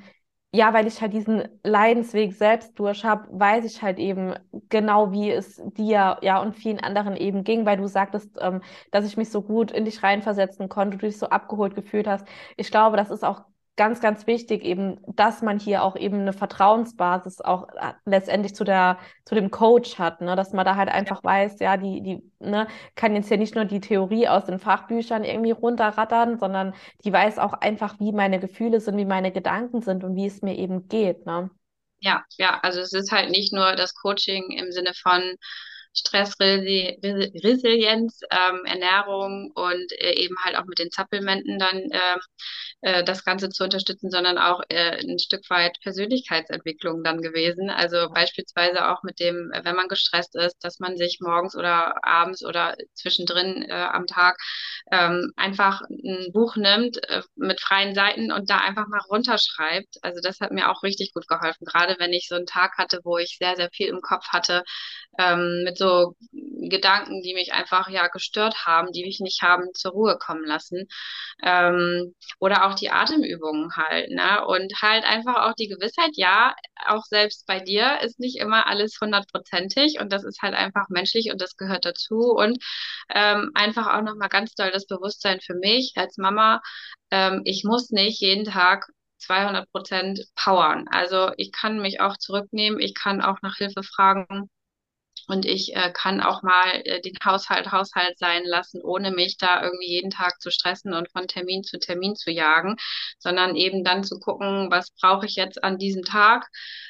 ja, 0.54 0.74
weil 0.74 0.86
ich 0.86 1.00
halt 1.00 1.14
diesen 1.14 1.48
Leidensweg 1.64 2.34
selbst 2.34 2.78
durch 2.78 3.04
habe, 3.04 3.26
weiß 3.38 3.64
ich 3.64 3.80
halt 3.82 3.98
eben 3.98 4.34
genau, 4.68 5.10
wie 5.12 5.30
es 5.30 5.62
dir, 5.76 6.18
ja, 6.22 6.40
und 6.42 6.54
vielen 6.56 6.78
anderen 6.80 7.16
eben 7.16 7.42
ging, 7.44 7.64
weil 7.64 7.78
du 7.78 7.86
sagtest, 7.86 8.36
ähm, 8.40 8.60
dass 8.90 9.06
ich 9.06 9.16
mich 9.16 9.30
so 9.30 9.40
gut 9.42 9.70
in 9.72 9.84
dich 9.86 10.02
reinversetzen 10.02 10.68
konnte, 10.68 10.98
du 10.98 11.06
dich 11.06 11.18
so 11.18 11.28
abgeholt 11.30 11.74
gefühlt 11.74 12.06
hast. 12.06 12.26
Ich 12.58 12.70
glaube, 12.70 12.96
das 12.98 13.10
ist 13.10 13.24
auch 13.24 13.44
ganz, 13.76 14.00
ganz 14.00 14.26
wichtig 14.26 14.64
eben, 14.64 14.98
dass 15.06 15.40
man 15.42 15.58
hier 15.58 15.82
auch 15.82 15.96
eben 15.96 16.20
eine 16.20 16.32
Vertrauensbasis 16.32 17.40
auch 17.40 17.68
äh, 17.70 17.94
letztendlich 18.04 18.54
zu 18.54 18.64
der, 18.64 18.98
zu 19.24 19.34
dem 19.34 19.50
Coach 19.50 19.98
hat, 19.98 20.20
ne? 20.20 20.36
dass 20.36 20.52
man 20.52 20.64
da 20.66 20.76
halt 20.76 20.90
einfach 20.90 21.24
weiß, 21.24 21.58
ja, 21.60 21.76
die, 21.76 22.02
die, 22.02 22.22
ne, 22.38 22.66
kann 22.96 23.14
jetzt 23.14 23.30
ja 23.30 23.36
nicht 23.36 23.54
nur 23.54 23.64
die 23.64 23.80
Theorie 23.80 24.28
aus 24.28 24.44
den 24.44 24.58
Fachbüchern 24.58 25.24
irgendwie 25.24 25.52
runterrattern, 25.52 26.38
sondern 26.38 26.74
die 27.04 27.12
weiß 27.12 27.38
auch 27.38 27.54
einfach, 27.54 27.98
wie 27.98 28.12
meine 28.12 28.40
Gefühle 28.40 28.80
sind, 28.80 28.98
wie 28.98 29.06
meine 29.06 29.32
Gedanken 29.32 29.80
sind 29.80 30.04
und 30.04 30.16
wie 30.16 30.26
es 30.26 30.42
mir 30.42 30.56
eben 30.56 30.88
geht, 30.88 31.24
ne? 31.24 31.50
Ja, 32.00 32.24
ja, 32.36 32.58
also 32.62 32.80
es 32.80 32.92
ist 32.92 33.12
halt 33.12 33.30
nicht 33.30 33.52
nur 33.52 33.76
das 33.76 33.94
Coaching 33.94 34.50
im 34.50 34.72
Sinne 34.72 34.92
von, 34.92 35.22
Stressresilienz, 35.94 38.20
ähm, 38.30 38.64
Ernährung 38.64 39.50
und 39.54 39.92
äh, 40.00 40.12
eben 40.14 40.34
halt 40.44 40.56
auch 40.56 40.64
mit 40.66 40.78
den 40.78 40.90
Supplementen 40.90 41.58
dann 41.58 41.78
ähm, 41.92 42.20
äh, 42.82 43.04
das 43.04 43.24
Ganze 43.24 43.48
zu 43.48 43.64
unterstützen, 43.64 44.10
sondern 44.10 44.38
auch 44.38 44.60
äh, 44.68 44.98
ein 45.00 45.18
Stück 45.18 45.48
weit 45.50 45.78
Persönlichkeitsentwicklung 45.82 47.02
dann 47.04 47.22
gewesen. 47.22 47.70
Also 47.70 48.08
beispielsweise 48.12 48.88
auch 48.88 49.02
mit 49.02 49.20
dem, 49.20 49.50
wenn 49.62 49.76
man 49.76 49.88
gestresst 49.88 50.34
ist, 50.36 50.56
dass 50.64 50.78
man 50.80 50.96
sich 50.96 51.18
morgens 51.20 51.56
oder 51.56 51.94
abends 52.04 52.44
oder 52.44 52.76
zwischendrin 52.94 53.64
äh, 53.68 53.72
am 53.72 54.06
Tag 54.06 54.36
ähm, 54.90 55.32
einfach 55.36 55.82
ein 55.90 56.30
Buch 56.32 56.56
nimmt 56.56 56.98
äh, 57.08 57.22
mit 57.36 57.60
freien 57.60 57.94
Seiten 57.94 58.32
und 58.32 58.50
da 58.50 58.58
einfach 58.58 58.86
mal 58.88 59.00
runterschreibt. 59.08 59.96
Also 60.02 60.20
das 60.22 60.40
hat 60.40 60.52
mir 60.52 60.70
auch 60.70 60.82
richtig 60.82 61.12
gut 61.14 61.28
geholfen, 61.28 61.64
gerade 61.66 61.96
wenn 61.98 62.12
ich 62.12 62.28
so 62.28 62.34
einen 62.36 62.46
Tag 62.46 62.76
hatte, 62.78 63.00
wo 63.04 63.18
ich 63.18 63.36
sehr, 63.38 63.56
sehr 63.56 63.70
viel 63.72 63.88
im 63.88 64.00
Kopf 64.00 64.26
hatte, 64.28 64.62
ähm, 65.18 65.62
mit 65.64 65.76
so 65.78 65.81
Gedanken, 66.68 67.22
die 67.22 67.34
mich 67.34 67.52
einfach 67.52 67.88
ja 67.88 68.08
gestört 68.08 68.66
haben, 68.66 68.92
die 68.92 69.04
mich 69.04 69.20
nicht 69.20 69.42
haben 69.42 69.68
zur 69.74 69.92
Ruhe 69.92 70.16
kommen 70.18 70.44
lassen. 70.44 70.86
Ähm, 71.42 72.14
oder 72.38 72.66
auch 72.66 72.74
die 72.74 72.90
Atemübungen 72.90 73.70
halt, 73.76 74.10
ne? 74.10 74.44
Und 74.46 74.72
halt 74.82 75.04
einfach 75.04 75.36
auch 75.48 75.54
die 75.54 75.68
Gewissheit, 75.68 76.10
ja, 76.14 76.54
auch 76.86 77.04
selbst 77.04 77.46
bei 77.46 77.60
dir 77.60 78.00
ist 78.02 78.20
nicht 78.20 78.38
immer 78.38 78.66
alles 78.66 78.98
hundertprozentig 79.00 79.98
und 80.00 80.12
das 80.12 80.24
ist 80.24 80.42
halt 80.42 80.54
einfach 80.54 80.88
menschlich 80.88 81.30
und 81.32 81.40
das 81.40 81.56
gehört 81.56 81.84
dazu. 81.84 82.16
Und 82.36 82.58
ähm, 83.14 83.50
einfach 83.54 83.86
auch 83.94 84.02
nochmal 84.02 84.28
ganz 84.28 84.54
doll 84.54 84.70
das 84.70 84.86
Bewusstsein 84.86 85.40
für 85.40 85.54
mich 85.54 85.92
als 85.96 86.16
Mama, 86.18 86.60
ähm, 87.10 87.42
ich 87.44 87.64
muss 87.64 87.90
nicht 87.90 88.20
jeden 88.20 88.44
Tag 88.44 88.86
200 89.18 89.70
Prozent 89.70 90.20
powern. 90.34 90.86
Also 90.90 91.30
ich 91.36 91.52
kann 91.52 91.80
mich 91.80 92.00
auch 92.00 92.16
zurücknehmen, 92.16 92.80
ich 92.80 92.94
kann 92.94 93.20
auch 93.22 93.38
nach 93.42 93.56
Hilfe 93.56 93.82
fragen. 93.82 94.48
Und 95.28 95.44
ich 95.46 95.74
äh, 95.74 95.92
kann 95.92 96.20
auch 96.20 96.42
mal 96.42 96.82
äh, 96.84 97.00
den 97.00 97.14
Haushalt 97.24 97.70
Haushalt 97.72 98.18
sein 98.18 98.44
lassen, 98.44 98.80
ohne 98.82 99.10
mich 99.10 99.36
da 99.38 99.62
irgendwie 99.62 99.88
jeden 99.88 100.10
Tag 100.10 100.40
zu 100.40 100.50
stressen 100.50 100.94
und 100.94 101.10
von 101.10 101.28
Termin 101.28 101.62
zu 101.64 101.78
Termin 101.78 102.16
zu 102.16 102.30
jagen, 102.30 102.76
sondern 103.18 103.56
eben 103.56 103.84
dann 103.84 104.04
zu 104.04 104.18
gucken, 104.18 104.70
was 104.70 104.90
brauche 105.00 105.26
ich 105.26 105.36
jetzt 105.36 105.62
an 105.62 105.78
diesem 105.78 106.04
Tag. 106.04 106.48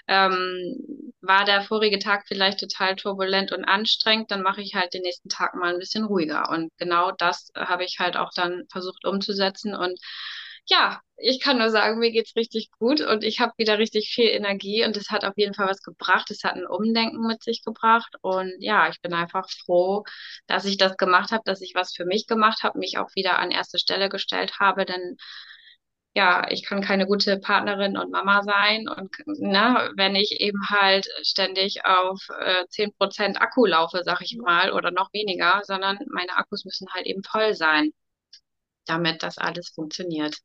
Ähm, 0.09 1.12
war 1.21 1.45
der 1.45 1.62
vorige 1.62 1.99
Tag 1.99 2.25
vielleicht 2.27 2.61
total 2.61 2.97
turbulent 2.97 3.53
und 3.53 3.65
anstrengend, 3.65 4.31
dann 4.31 4.43
mache 4.43 4.61
ich 4.61 4.75
halt 4.75 4.93
den 4.95 5.03
nächsten 5.03 5.29
Tag 5.29 5.55
mal 5.55 5.73
ein 5.73 5.79
bisschen 5.79 6.05
ruhiger. 6.05 6.49
Und 6.51 6.71
genau 6.79 7.12
das 7.12 7.51
habe 7.57 7.85
ich 7.85 7.99
halt 8.01 8.17
auch 8.17 8.31
dann 8.35 8.65
versucht 8.71 9.05
umzusetzen 9.05 9.75
und 9.75 9.99
ja, 10.66 11.00
ich 11.16 11.40
kann 11.40 11.59
nur 11.59 11.71
sagen, 11.71 11.99
mir 11.99 12.11
geht's 12.12 12.35
richtig 12.37 12.71
gut 12.78 13.00
und 13.00 13.25
ich 13.25 13.40
habe 13.40 13.52
wieder 13.57 13.78
richtig 13.78 14.11
viel 14.14 14.28
Energie 14.28 14.85
und 14.85 14.97
es 14.97 15.11
hat 15.11 15.25
auf 15.25 15.35
jeden 15.37 15.54
Fall 15.54 15.69
was 15.69 15.83
gebracht. 15.83 16.31
Es 16.31 16.45
hat 16.45 16.54
ein 16.54 16.66
Umdenken 16.66 17.26
mit 17.26 17.42
sich 17.42 17.62
gebracht 17.64 18.14
und 18.23 18.52
ja, 18.61 18.88
ich 18.88 19.00
bin 19.00 19.12
einfach 19.14 19.49
froh, 19.64 20.04
dass 20.47 20.64
ich 20.64 20.78
das 20.78 20.97
gemacht 20.97 21.31
habe, 21.33 21.42
dass 21.45 21.61
ich 21.61 21.75
was 21.75 21.95
für 21.95 22.04
mich 22.04 22.26
gemacht 22.26 22.62
habe, 22.62 22.78
mich 22.78 22.99
auch 22.99 23.11
wieder 23.14 23.38
an 23.38 23.50
erste 23.50 23.78
Stelle 23.78 24.09
gestellt 24.09 24.59
habe, 24.61 24.85
denn 24.85 25.16
ja, 26.14 26.47
ich 26.50 26.64
kann 26.64 26.83
keine 26.83 27.07
gute 27.07 27.38
Partnerin 27.38 27.97
und 27.97 28.11
Mama 28.11 28.42
sein 28.42 28.87
und 28.88 29.11
ne, 29.26 29.90
wenn 29.97 30.14
ich 30.14 30.40
eben 30.40 30.61
halt 30.69 31.09
ständig 31.23 31.87
auf 31.87 32.21
äh, 32.38 32.66
10% 32.69 33.40
Akku 33.40 33.64
laufe, 33.66 34.02
sag 34.04 34.21
ich 34.21 34.37
mal, 34.37 34.73
oder 34.73 34.90
noch 34.90 35.12
weniger, 35.14 35.62
sondern 35.64 35.99
meine 36.11 36.37
Akkus 36.37 36.64
müssen 36.66 36.88
halt 36.92 37.07
eben 37.07 37.23
voll 37.25 37.54
sein, 37.54 37.92
damit 38.87 39.23
das 39.23 39.39
alles 39.39 39.71
funktioniert. 39.75 40.37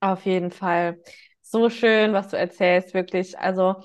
Auf 0.00 0.24
jeden 0.26 0.50
Fall. 0.50 1.00
So 1.42 1.70
schön, 1.70 2.12
was 2.12 2.28
du 2.28 2.36
erzählst, 2.38 2.94
wirklich. 2.94 3.38
Also 3.38 3.76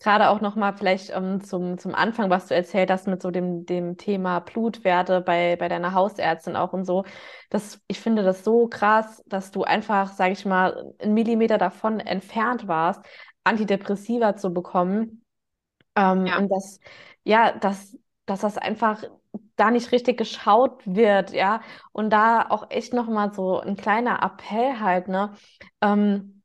gerade 0.00 0.30
auch 0.30 0.40
nochmal 0.40 0.76
vielleicht 0.76 1.10
ähm, 1.10 1.42
zum, 1.44 1.78
zum 1.78 1.94
Anfang, 1.94 2.30
was 2.30 2.46
du 2.48 2.54
erzählt 2.54 2.90
hast 2.90 3.06
mit 3.06 3.20
so 3.22 3.30
dem, 3.30 3.66
dem 3.66 3.96
Thema 3.96 4.40
Blutwerte 4.40 5.20
bei, 5.20 5.56
bei 5.56 5.68
deiner 5.68 5.92
Hausärztin 5.94 6.56
auch 6.56 6.72
und 6.72 6.84
so. 6.84 7.04
Das, 7.50 7.80
ich 7.88 8.00
finde 8.00 8.22
das 8.24 8.42
so 8.44 8.66
krass, 8.68 9.22
dass 9.26 9.50
du 9.50 9.62
einfach, 9.64 10.12
sag 10.12 10.32
ich 10.32 10.44
mal, 10.44 10.92
einen 10.98 11.14
Millimeter 11.14 11.58
davon 11.58 12.00
entfernt 12.00 12.66
warst, 12.66 13.00
Antidepressiva 13.44 14.36
zu 14.36 14.52
bekommen. 14.52 15.24
Ähm, 15.96 16.30
Ja, 16.30 16.36
und 16.36 16.48
dass, 16.50 16.80
ja, 17.24 17.52
dass, 17.58 17.96
dass 18.26 18.40
das 18.40 18.58
einfach 18.58 19.02
da 19.60 19.70
nicht 19.70 19.92
richtig 19.92 20.18
geschaut 20.18 20.82
wird, 20.86 21.32
ja. 21.32 21.60
Und 21.92 22.10
da 22.10 22.48
auch 22.48 22.70
echt 22.70 22.92
nochmal 22.94 23.32
so 23.34 23.60
ein 23.60 23.76
kleiner 23.76 24.22
Appell 24.22 24.80
halt, 24.80 25.08
ne? 25.08 25.34
Ähm, 25.80 26.42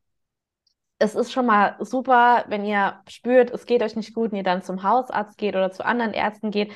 es 0.99 1.15
ist 1.15 1.31
schon 1.33 1.45
mal 1.45 1.75
super, 1.79 2.45
wenn 2.47 2.65
ihr 2.65 3.01
spürt, 3.09 3.51
es 3.51 3.65
geht 3.65 3.83
euch 3.83 3.95
nicht 3.95 4.13
gut 4.13 4.31
und 4.31 4.37
ihr 4.37 4.43
dann 4.43 4.63
zum 4.63 4.83
Hausarzt 4.83 5.37
geht 5.37 5.55
oder 5.55 5.71
zu 5.71 5.85
anderen 5.85 6.13
Ärzten 6.13 6.51
geht. 6.51 6.71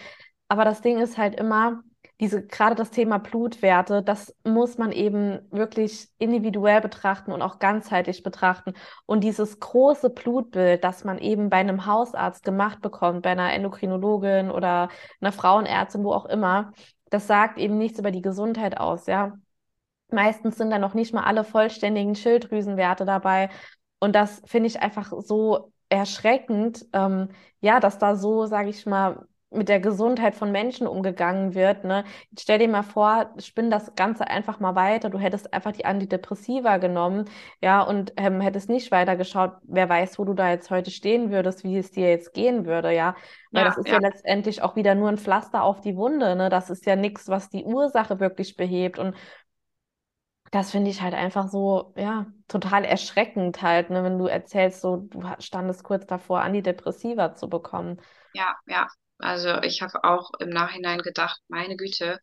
Aber 0.49 0.65
das 0.65 0.81
Ding 0.81 0.99
ist 0.99 1.17
halt 1.17 1.35
immer, 1.39 1.83
diese, 2.19 2.45
gerade 2.45 2.75
das 2.75 2.91
Thema 2.91 3.17
Blutwerte, 3.17 4.03
das 4.03 4.35
muss 4.43 4.77
man 4.77 4.91
eben 4.91 5.39
wirklich 5.51 6.09
individuell 6.17 6.81
betrachten 6.81 7.31
und 7.31 7.41
auch 7.41 7.59
ganzheitlich 7.59 8.23
betrachten. 8.23 8.73
Und 9.05 9.23
dieses 9.23 9.59
große 9.59 10.09
Blutbild, 10.09 10.83
das 10.83 11.05
man 11.05 11.17
eben 11.17 11.49
bei 11.49 11.57
einem 11.57 11.85
Hausarzt 11.85 12.43
gemacht 12.43 12.81
bekommt, 12.81 13.21
bei 13.21 13.31
einer 13.31 13.53
Endokrinologin 13.53 14.51
oder 14.51 14.89
einer 15.21 15.31
Frauenärztin, 15.31 16.03
wo 16.03 16.11
auch 16.11 16.25
immer, 16.25 16.73
das 17.09 17.27
sagt 17.27 17.57
eben 17.57 17.77
nichts 17.77 17.99
über 17.99 18.11
die 18.11 18.21
Gesundheit 18.21 18.77
aus, 18.77 19.07
ja. 19.07 19.33
Meistens 20.11 20.57
sind 20.57 20.71
da 20.71 20.79
noch 20.79 20.95
nicht 20.95 21.13
mal 21.13 21.23
alle 21.23 21.43
vollständigen 21.43 22.15
Schilddrüsenwerte 22.15 23.05
dabei. 23.05 23.49
Und 23.99 24.15
das 24.15 24.41
finde 24.45 24.67
ich 24.67 24.81
einfach 24.81 25.13
so 25.19 25.71
erschreckend, 25.89 26.85
ähm, 26.93 27.29
ja, 27.61 27.79
dass 27.79 27.99
da 27.99 28.15
so, 28.15 28.45
sage 28.45 28.69
ich 28.69 28.85
mal, 28.85 29.27
mit 29.51 29.67
der 29.67 29.79
Gesundheit 29.79 30.35
von 30.35 30.51
Menschen 30.51 30.85
umgegangen 30.87 31.55
wird. 31.55 31.83
Ne? 31.83 32.03
Stell 32.37 32.59
dir 32.59 32.67
mal 32.67 32.83
vor, 32.83 33.33
spinn 33.39 33.71
das 33.71 33.95
Ganze 33.95 34.27
einfach 34.27 34.59
mal 34.59 34.75
weiter. 34.75 35.09
Du 35.09 35.17
hättest 35.17 35.53
einfach 35.53 35.71
die 35.71 35.85
Antidepressiva 35.85 36.77
genommen, 36.77 37.25
ja, 37.61 37.81
und 37.81 38.13
ähm, 38.17 38.41
hättest 38.41 38.69
nicht 38.69 38.91
weiter 38.91 39.15
geschaut, 39.15 39.53
wer 39.63 39.89
weiß, 39.89 40.19
wo 40.19 40.25
du 40.25 40.33
da 40.33 40.49
jetzt 40.49 40.69
heute 40.69 40.91
stehen 40.91 41.31
würdest, 41.31 41.63
wie 41.63 41.77
es 41.77 41.91
dir 41.91 42.09
jetzt 42.09 42.33
gehen 42.33 42.65
würde, 42.65 42.93
ja. 42.93 43.15
Weil 43.51 43.63
ja, 43.63 43.69
das 43.69 43.77
ist 43.77 43.87
ja 43.87 43.93
ja, 43.93 43.99
letztendlich 43.99 44.61
auch 44.61 44.75
wieder 44.75 44.93
nur 44.93 45.09
ein 45.09 45.17
Pflaster 45.17 45.63
auf 45.63 45.81
die 45.81 45.95
Wunde, 45.95 46.35
ne? 46.35 46.49
Das 46.49 46.69
ist 46.69 46.85
ja 46.85 46.95
nichts, 46.95 47.27
was 47.27 47.49
die 47.49 47.63
Ursache 47.63 48.19
wirklich 48.19 48.55
behebt. 48.55 48.99
Und 48.99 49.15
das 50.51 50.71
finde 50.71 50.89
ich 50.89 51.01
halt 51.01 51.13
einfach 51.13 51.47
so, 51.47 51.93
ja, 51.95 52.27
total 52.47 52.83
erschreckend 52.83 53.61
halt, 53.61 53.89
ne, 53.89 54.03
wenn 54.03 54.17
du 54.17 54.25
erzählst, 54.25 54.81
so, 54.81 54.97
du 54.97 55.21
standest 55.39 55.83
kurz 55.83 56.05
davor, 56.07 56.41
Antidepressiva 56.41 57.35
zu 57.35 57.49
bekommen. 57.49 58.01
ja, 58.33 58.55
ja. 58.65 58.87
Also 59.19 59.61
ich 59.63 59.81
habe 59.81 60.03
auch 60.03 60.31
im 60.39 60.49
Nachhinein 60.49 60.99
gedacht, 61.01 61.41
meine 61.49 61.75
Güte, 61.77 62.19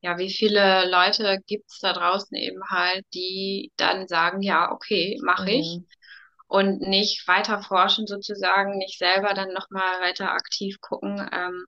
ja, 0.00 0.18
wie 0.18 0.30
viele 0.32 0.88
Leute 0.90 1.38
gibt's 1.46 1.80
da 1.80 1.92
draußen 1.92 2.36
eben 2.36 2.62
halt, 2.70 3.04
die 3.14 3.72
dann 3.76 4.08
sagen, 4.08 4.42
ja, 4.42 4.72
okay, 4.72 5.18
mache 5.24 5.50
ich 5.52 5.80
Mhm. 5.80 5.86
und 6.48 6.80
nicht 6.80 7.26
weiter 7.28 7.62
forschen 7.62 8.06
sozusagen, 8.06 8.78
nicht 8.78 8.98
selber 8.98 9.34
dann 9.34 9.52
nochmal 9.52 10.00
weiter 10.02 10.32
aktiv 10.32 10.80
gucken. 10.80 11.28
Ähm, 11.32 11.64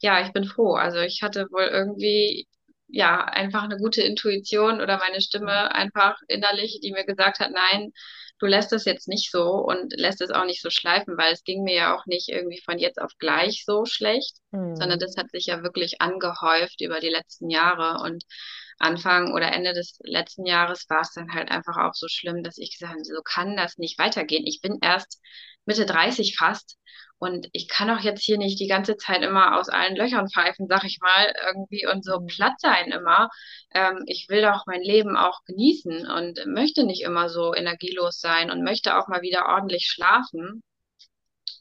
ja, 0.00 0.20
ich 0.26 0.32
bin 0.32 0.44
froh. 0.44 0.74
Also 0.74 0.98
ich 1.00 1.22
hatte 1.22 1.46
wohl 1.50 1.64
irgendwie, 1.64 2.46
ja, 2.88 3.24
einfach 3.24 3.64
eine 3.64 3.76
gute 3.78 4.02
Intuition 4.02 4.80
oder 4.80 4.98
meine 4.98 5.20
Stimme 5.20 5.74
einfach 5.74 6.16
innerlich, 6.28 6.80
die 6.82 6.92
mir 6.92 7.04
gesagt 7.06 7.40
hat, 7.40 7.50
nein, 7.52 7.92
du 8.40 8.46
lässt 8.46 8.72
es 8.72 8.84
jetzt 8.84 9.08
nicht 9.08 9.30
so 9.30 9.44
und 9.52 9.92
lässt 9.98 10.20
es 10.20 10.30
auch 10.30 10.44
nicht 10.44 10.62
so 10.62 10.70
schleifen, 10.70 11.16
weil 11.18 11.32
es 11.32 11.44
ging 11.44 11.62
mir 11.62 11.74
ja 11.74 11.96
auch 11.96 12.06
nicht 12.06 12.28
irgendwie 12.28 12.60
von 12.64 12.78
jetzt 12.78 13.00
auf 13.00 13.12
gleich 13.18 13.64
so 13.66 13.84
schlecht, 13.86 14.36
sondern 14.74 14.98
Mhm. 14.98 15.00
das 15.00 15.16
hat 15.16 15.30
sich 15.30 15.46
ja 15.46 15.62
wirklich 15.62 16.00
angehäuft 16.00 16.80
über 16.80 17.00
die 17.00 17.08
letzten 17.10 17.50
Jahre 17.50 18.02
und 18.04 18.24
Anfang 18.78 19.32
oder 19.34 19.52
Ende 19.52 19.74
des 19.74 19.98
letzten 20.02 20.46
Jahres 20.46 20.86
war 20.88 21.02
es 21.02 21.12
dann 21.12 21.32
halt 21.34 21.50
einfach 21.50 21.76
auch 21.76 21.94
so 21.94 22.08
schlimm, 22.08 22.42
dass 22.42 22.58
ich 22.58 22.72
gesagt 22.78 22.92
habe, 22.94 23.04
so 23.04 23.22
kann 23.22 23.56
das 23.56 23.76
nicht 23.78 23.98
weitergehen. 23.98 24.46
Ich 24.46 24.60
bin 24.62 24.78
erst 24.80 25.20
Mitte 25.66 25.84
30 25.86 26.36
fast 26.36 26.78
und 27.20 27.48
ich 27.52 27.68
kann 27.68 27.88
doch 27.88 28.00
jetzt 28.00 28.24
hier 28.24 28.38
nicht 28.38 28.60
die 28.60 28.68
ganze 28.68 28.96
Zeit 28.98 29.22
immer 29.22 29.58
aus 29.58 29.68
allen 29.70 29.96
Löchern 29.96 30.28
pfeifen, 30.30 30.66
sag 30.68 30.84
ich 30.84 30.98
mal, 31.02 31.32
irgendwie 31.46 31.86
und 31.86 32.04
so 32.04 32.20
Mhm. 32.20 32.26
platt 32.26 32.54
sein 32.60 32.92
immer. 32.92 33.30
Ähm, 33.72 34.02
ich 34.06 34.26
will 34.30 34.42
doch 34.42 34.66
mein 34.66 34.82
Leben 34.82 35.16
auch 35.16 35.44
genießen 35.46 36.08
und 36.10 36.46
möchte 36.46 36.84
nicht 36.84 37.02
immer 37.04 37.28
so 37.30 37.54
energielos 37.54 38.20
sein 38.20 38.50
und 38.50 38.64
möchte 38.64 38.96
auch 38.98 39.08
mal 39.08 39.22
wieder 39.22 39.46
ordentlich 39.48 39.86
schlafen. 39.86 40.62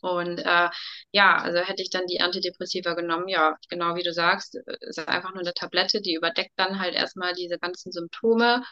Und 0.02 0.40
äh, 0.40 0.70
ja, 1.12 1.38
also 1.38 1.60
hätte 1.60 1.82
ich 1.82 1.90
dann 1.90 2.06
die 2.08 2.22
Antidepressiva 2.22 2.94
genommen, 2.94 3.28
ja, 3.28 3.58
genau 3.70 3.96
wie 3.96 4.04
du 4.04 4.14
sagst, 4.14 4.56
äh, 4.56 4.78
ist 4.82 5.00
einfach 5.00 5.32
nur 5.32 5.42
eine 5.42 5.54
Tablette, 5.54 6.02
die 6.02 6.16
überdeckt 6.16 6.54
dann 6.58 6.80
halt 6.80 6.96
erstmal 6.96 7.34
diese 7.34 7.60
ganzen 7.60 7.92
Symptome. 7.92 8.64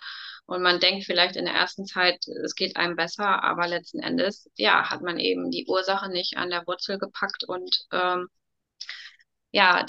Und 0.47 0.63
man 0.63 0.79
denkt 0.79 1.05
vielleicht 1.05 1.35
in 1.37 1.45
der 1.45 1.53
ersten 1.55 1.85
Zeit, 1.85 2.25
es 2.45 2.55
geht 2.55 2.77
einem 2.77 2.95
besser, 2.97 3.43
aber 3.43 3.67
letzten 3.67 3.99
Endes, 4.01 4.49
ja, 4.57 4.89
hat 4.89 5.01
man 5.03 5.19
eben 5.19 5.51
die 5.51 5.67
Ursache 5.67 6.09
nicht 6.11 6.37
an 6.37 6.49
der 6.51 6.65
Wurzel 6.67 6.99
gepackt 6.99 7.45
und 7.47 7.85
ähm, 7.93 8.29
ja, 9.51 9.85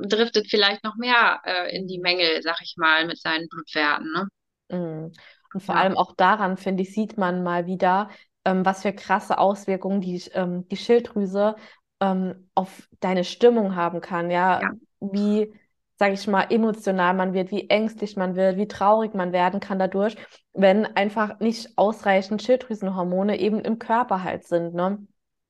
driftet 0.00 0.48
vielleicht 0.50 0.84
noch 0.84 0.96
mehr 0.96 1.40
äh, 1.44 1.76
in 1.76 1.86
die. 1.86 1.98
Mängel, 1.98 2.42
sag 2.42 2.60
ich 2.62 2.74
mal, 2.76 3.06
mit 3.06 3.18
seinen 3.20 3.48
Blutwerten, 3.48 4.12
ne? 4.12 4.28
Mhm. 4.70 5.12
Und 5.52 5.62
vor 5.62 5.76
Ja, 5.76 5.76
allem 5.76 5.96
auch 5.96 6.14
daran, 6.16 6.56
finde 6.56 6.82
ich, 6.82 6.92
sieht 6.92 7.16
man 7.18 7.42
mal 7.42 7.66
wieder, 7.66 8.10
ähm, 8.44 8.64
was 8.64 8.82
für 8.82 8.92
krasse 8.92 9.38
Auswirkungen 9.38 10.00
die, 10.00 10.16
ähm, 10.34 10.66
die 10.68 10.76
Schilddrüse 10.76 11.56
ähm, 12.00 12.50
auf 12.54 12.88
deine 13.00 13.24
Stimmung 13.24 13.74
haben 13.76 14.00
kann. 14.00 14.30
Ja, 14.30 14.60
ja, 14.60 14.70
wie, 15.00 15.52
sage 15.98 16.14
ich 16.14 16.26
mal, 16.26 16.46
emotional 16.50 17.14
man 17.14 17.32
wird, 17.34 17.50
wie 17.50 17.68
ängstlich 17.70 18.16
man 18.16 18.36
wird, 18.36 18.56
wie 18.56 18.68
traurig 18.68 19.14
man 19.14 19.32
werden 19.32 19.60
kann 19.60 19.78
dadurch, 19.78 20.16
wenn 20.52 20.84
einfach 20.96 21.40
nicht 21.40 21.76
ausreichend 21.76 22.42
Schilddrüsenhormone 22.42 23.38
eben 23.38 23.60
im 23.60 23.78
Körper 23.78 24.22
halt 24.22 24.44
sind, 24.46 24.74
ne? 24.74 24.98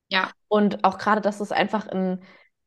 ja, 0.09 0.31
Und 0.47 0.83
auch 0.83 0.97
gerade, 0.97 1.21
dass 1.21 1.41
es 1.41 1.51
einfach 1.51 1.87
ein, 1.87 2.21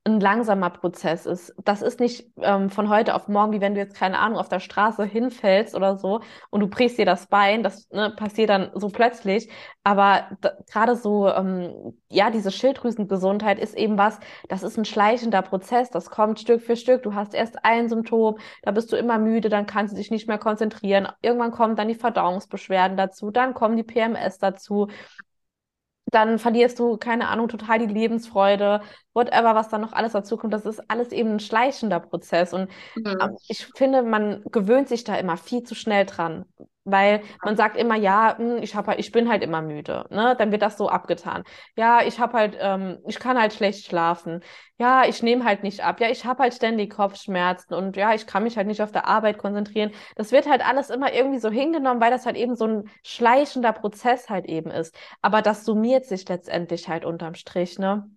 ein 0.04 0.18
langsamer 0.18 0.70
Prozess 0.70 1.26
ist. 1.26 1.54
Das 1.62 1.82
ist 1.82 2.00
nicht 2.00 2.26
ähm, 2.40 2.70
von 2.70 2.88
heute 2.88 3.14
auf 3.14 3.28
morgen, 3.28 3.52
wie 3.52 3.60
wenn 3.60 3.74
du 3.74 3.80
jetzt, 3.80 3.94
keine 3.94 4.18
Ahnung, 4.18 4.38
auf 4.38 4.48
der 4.48 4.60
Straße 4.60 5.04
hinfällst 5.04 5.74
oder 5.74 5.98
so 5.98 6.20
und 6.48 6.60
du 6.60 6.68
brichst 6.68 6.96
dir 6.96 7.04
das 7.04 7.26
Bein. 7.26 7.62
Das 7.62 7.86
ne, 7.90 8.10
passiert 8.10 8.48
dann 8.48 8.70
so 8.74 8.88
plötzlich. 8.88 9.50
Aber 9.84 10.38
gerade 10.70 10.96
so, 10.96 11.28
ähm, 11.28 11.98
ja, 12.08 12.30
diese 12.30 12.50
Schilddrüsengesundheit 12.50 13.58
ist 13.58 13.76
eben 13.76 13.98
was, 13.98 14.18
das 14.48 14.62
ist 14.62 14.78
ein 14.78 14.86
schleichender 14.86 15.42
Prozess. 15.42 15.90
Das 15.90 16.08
kommt 16.10 16.40
Stück 16.40 16.62
für 16.62 16.76
Stück. 16.76 17.02
Du 17.02 17.14
hast 17.14 17.34
erst 17.34 17.62
ein 17.64 17.90
Symptom, 17.90 18.38
da 18.62 18.70
bist 18.70 18.90
du 18.92 18.96
immer 18.96 19.18
müde, 19.18 19.50
dann 19.50 19.66
kannst 19.66 19.92
du 19.92 19.98
dich 19.98 20.10
nicht 20.10 20.26
mehr 20.26 20.38
konzentrieren. 20.38 21.08
Irgendwann 21.20 21.50
kommen 21.50 21.76
dann 21.76 21.88
die 21.88 21.94
Verdauungsbeschwerden 21.94 22.96
dazu, 22.96 23.30
dann 23.30 23.52
kommen 23.52 23.76
die 23.76 23.82
PMS 23.82 24.38
dazu 24.38 24.88
dann 26.10 26.38
verlierst 26.38 26.78
du, 26.78 26.96
keine 26.96 27.28
Ahnung, 27.28 27.48
total 27.48 27.78
die 27.78 27.92
Lebensfreude, 27.92 28.82
whatever, 29.14 29.54
was 29.54 29.68
dann 29.68 29.80
noch 29.80 29.92
alles 29.92 30.12
dazu 30.12 30.36
kommt. 30.36 30.52
Das 30.52 30.66
ist 30.66 30.90
alles 30.90 31.12
eben 31.12 31.32
ein 31.32 31.40
schleichender 31.40 32.00
Prozess. 32.00 32.52
Und 32.52 32.70
mhm. 32.94 33.16
ähm, 33.20 33.36
ich 33.48 33.66
finde, 33.74 34.02
man 34.02 34.42
gewöhnt 34.50 34.88
sich 34.88 35.04
da 35.04 35.16
immer 35.16 35.36
viel 35.36 35.62
zu 35.62 35.74
schnell 35.74 36.06
dran. 36.06 36.44
Weil 36.84 37.22
man 37.44 37.56
sagt 37.56 37.76
immer, 37.76 37.94
ja, 37.96 38.36
hm, 38.38 38.62
ich 38.62 38.74
hab 38.74 38.86
halt, 38.86 38.98
ich 38.98 39.12
bin 39.12 39.28
halt 39.28 39.42
immer 39.42 39.60
müde, 39.60 40.06
ne? 40.10 40.34
Dann 40.38 40.50
wird 40.50 40.62
das 40.62 40.78
so 40.78 40.88
abgetan. 40.88 41.44
Ja, 41.76 42.02
ich 42.02 42.18
habe 42.18 42.32
halt, 42.38 42.56
ähm, 42.58 42.98
ich 43.06 43.18
kann 43.18 43.38
halt 43.38 43.52
schlecht 43.52 43.84
schlafen. 43.86 44.42
Ja, 44.78 45.04
ich 45.06 45.22
nehme 45.22 45.44
halt 45.44 45.62
nicht 45.62 45.84
ab. 45.84 46.00
Ja, 46.00 46.08
ich 46.08 46.24
habe 46.24 46.42
halt 46.42 46.54
ständig 46.54 46.90
Kopfschmerzen 46.90 47.74
und 47.74 47.96
ja, 47.96 48.14
ich 48.14 48.26
kann 48.26 48.42
mich 48.44 48.56
halt 48.56 48.66
nicht 48.66 48.80
auf 48.82 48.92
der 48.92 49.06
Arbeit 49.06 49.36
konzentrieren. 49.38 49.92
Das 50.16 50.32
wird 50.32 50.48
halt 50.48 50.66
alles 50.66 50.88
immer 50.90 51.12
irgendwie 51.12 51.38
so 51.38 51.50
hingenommen, 51.50 52.00
weil 52.00 52.10
das 52.10 52.24
halt 52.26 52.36
eben 52.36 52.56
so 52.56 52.66
ein 52.66 52.90
schleichender 53.04 53.72
Prozess 53.72 54.30
halt 54.30 54.46
eben 54.46 54.70
ist. 54.70 54.96
Aber 55.20 55.42
das 55.42 55.64
summiert 55.66 56.06
sich 56.06 56.26
letztendlich 56.28 56.88
halt 56.88 57.04
unterm 57.04 57.34
Strich, 57.34 57.78
ne? 57.78 58.08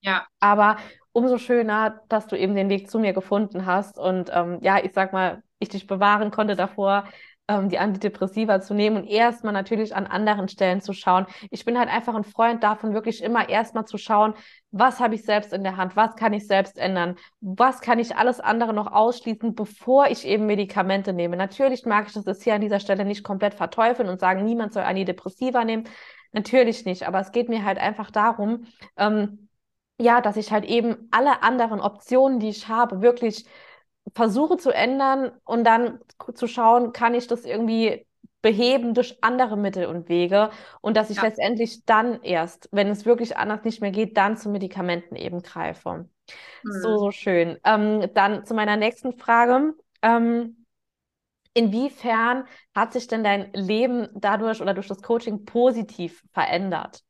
ja, 0.00 0.26
Aber 0.40 0.76
umso 1.12 1.38
schöner, 1.38 2.00
dass 2.08 2.26
du 2.26 2.36
eben 2.38 2.54
den 2.54 2.68
Weg 2.68 2.90
zu 2.90 2.98
mir 2.98 3.12
gefunden 3.12 3.66
hast 3.66 3.98
und 3.98 4.30
ähm, 4.32 4.58
ja, 4.62 4.82
ich 4.82 4.92
sag 4.92 5.12
mal, 5.12 5.42
ich 5.58 5.68
dich 5.68 5.86
bewahren 5.86 6.30
konnte 6.30 6.54
davor, 6.56 7.04
ähm, 7.48 7.68
die 7.70 7.78
Antidepressiva 7.78 8.60
zu 8.60 8.74
nehmen 8.74 8.96
und 8.98 9.06
erstmal 9.06 9.52
natürlich 9.52 9.96
an 9.96 10.06
anderen 10.06 10.48
Stellen 10.48 10.80
zu 10.80 10.92
schauen. 10.92 11.26
Ich 11.50 11.64
bin 11.64 11.78
halt 11.78 11.88
einfach 11.88 12.14
ein 12.14 12.24
Freund 12.24 12.62
davon, 12.62 12.94
wirklich 12.94 13.22
immer 13.22 13.48
erstmal 13.48 13.86
zu 13.86 13.98
schauen, 13.98 14.34
was 14.70 15.00
habe 15.00 15.14
ich 15.14 15.24
selbst 15.24 15.52
in 15.52 15.64
der 15.64 15.76
Hand, 15.78 15.96
was 15.96 16.14
kann 16.14 16.32
ich 16.34 16.46
selbst 16.46 16.78
ändern, 16.78 17.16
was 17.40 17.80
kann 17.80 17.98
ich 17.98 18.16
alles 18.16 18.38
andere 18.38 18.74
noch 18.74 18.92
ausschließen, 18.92 19.54
bevor 19.54 20.08
ich 20.08 20.26
eben 20.26 20.46
Medikamente 20.46 21.12
nehme. 21.12 21.36
Natürlich 21.36 21.86
mag 21.86 22.06
ich 22.06 22.12
das 22.12 22.26
jetzt 22.26 22.44
hier 22.44 22.54
an 22.54 22.60
dieser 22.60 22.80
Stelle 22.80 23.04
nicht 23.04 23.24
komplett 23.24 23.54
verteufeln 23.54 24.08
und 24.08 24.20
sagen, 24.20 24.44
niemand 24.44 24.72
soll 24.72 24.82
Antidepressiva 24.82 25.64
nehmen. 25.64 25.84
Natürlich 26.32 26.84
nicht, 26.84 27.08
aber 27.08 27.20
es 27.20 27.32
geht 27.32 27.48
mir 27.48 27.64
halt 27.64 27.78
einfach 27.78 28.10
darum, 28.10 28.66
ähm, 28.98 29.48
ja, 29.98 30.20
dass 30.20 30.36
ich 30.36 30.52
halt 30.52 30.64
eben 30.64 31.08
alle 31.10 31.42
anderen 31.42 31.80
Optionen, 31.80 32.38
die 32.38 32.50
ich 32.50 32.68
habe, 32.68 33.00
wirklich 33.00 33.46
versuche 34.14 34.56
zu 34.56 34.70
ändern 34.70 35.32
und 35.44 35.64
dann 35.64 36.00
zu 36.34 36.46
schauen, 36.46 36.92
kann 36.92 37.14
ich 37.14 37.26
das 37.26 37.44
irgendwie 37.44 38.06
beheben 38.40 38.94
durch 38.94 39.18
andere 39.20 39.56
Mittel 39.56 39.86
und 39.86 40.08
Wege 40.08 40.50
und 40.80 40.96
dass 40.96 41.10
ich 41.10 41.16
ja. 41.16 41.24
letztendlich 41.24 41.84
dann 41.84 42.22
erst, 42.22 42.68
wenn 42.72 42.88
es 42.88 43.04
wirklich 43.04 43.36
anders 43.36 43.64
nicht 43.64 43.80
mehr 43.80 43.90
geht, 43.90 44.16
dann 44.16 44.36
zu 44.36 44.48
Medikamenten 44.48 45.16
eben 45.16 45.42
greife. 45.42 46.08
Mhm. 46.62 46.72
So, 46.82 46.98
so 46.98 47.10
schön. 47.10 47.58
Ähm, 47.64 48.08
dann 48.14 48.46
zu 48.46 48.54
meiner 48.54 48.76
nächsten 48.76 49.12
Frage. 49.18 49.74
Ähm, 50.02 50.64
inwiefern 51.54 52.44
hat 52.74 52.92
sich 52.92 53.08
denn 53.08 53.24
dein 53.24 53.52
Leben 53.52 54.08
dadurch 54.14 54.60
oder 54.60 54.74
durch 54.74 54.86
das 54.86 55.02
Coaching 55.02 55.44
positiv 55.44 56.22
verändert? 56.32 57.02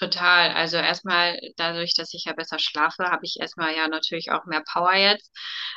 Total. 0.00 0.52
Also 0.52 0.78
erstmal 0.78 1.38
dadurch, 1.56 1.92
dass 1.94 2.14
ich 2.14 2.24
ja 2.24 2.32
besser 2.32 2.58
schlafe, 2.58 3.10
habe 3.10 3.20
ich 3.26 3.36
erstmal 3.38 3.76
ja 3.76 3.86
natürlich 3.86 4.30
auch 4.30 4.46
mehr 4.46 4.62
Power 4.62 4.94
jetzt. 4.94 5.30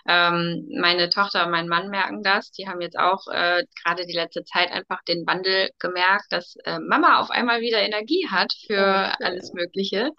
Ähm, 0.08 0.65
meine 0.80 1.10
Tochter 1.10 1.44
und 1.44 1.51
mein 1.51 1.68
Mann 1.68 1.89
merken 1.89 2.24
das. 2.24 2.50
Die 2.51 2.70
haben 2.70 2.80
jetzt 2.80 2.98
auch 2.98 3.27
äh, 3.27 3.65
gerade 3.84 4.06
die 4.06 4.13
letzte 4.13 4.46
Zeit 4.46 4.72
einfach 4.72 5.03
den 5.10 5.27
Wandel 5.27 5.72
gemerkt, 5.77 6.27
dass 6.30 6.56
äh, 6.63 6.80
Mama 6.80 7.20
auf 7.20 7.32
einmal 7.32 7.60
wieder 7.60 7.82
Energie 7.82 8.25
hat 8.32 8.53
für 8.65 9.12
okay. 9.13 9.25
alles 9.25 9.51
Mögliche. 9.51 10.12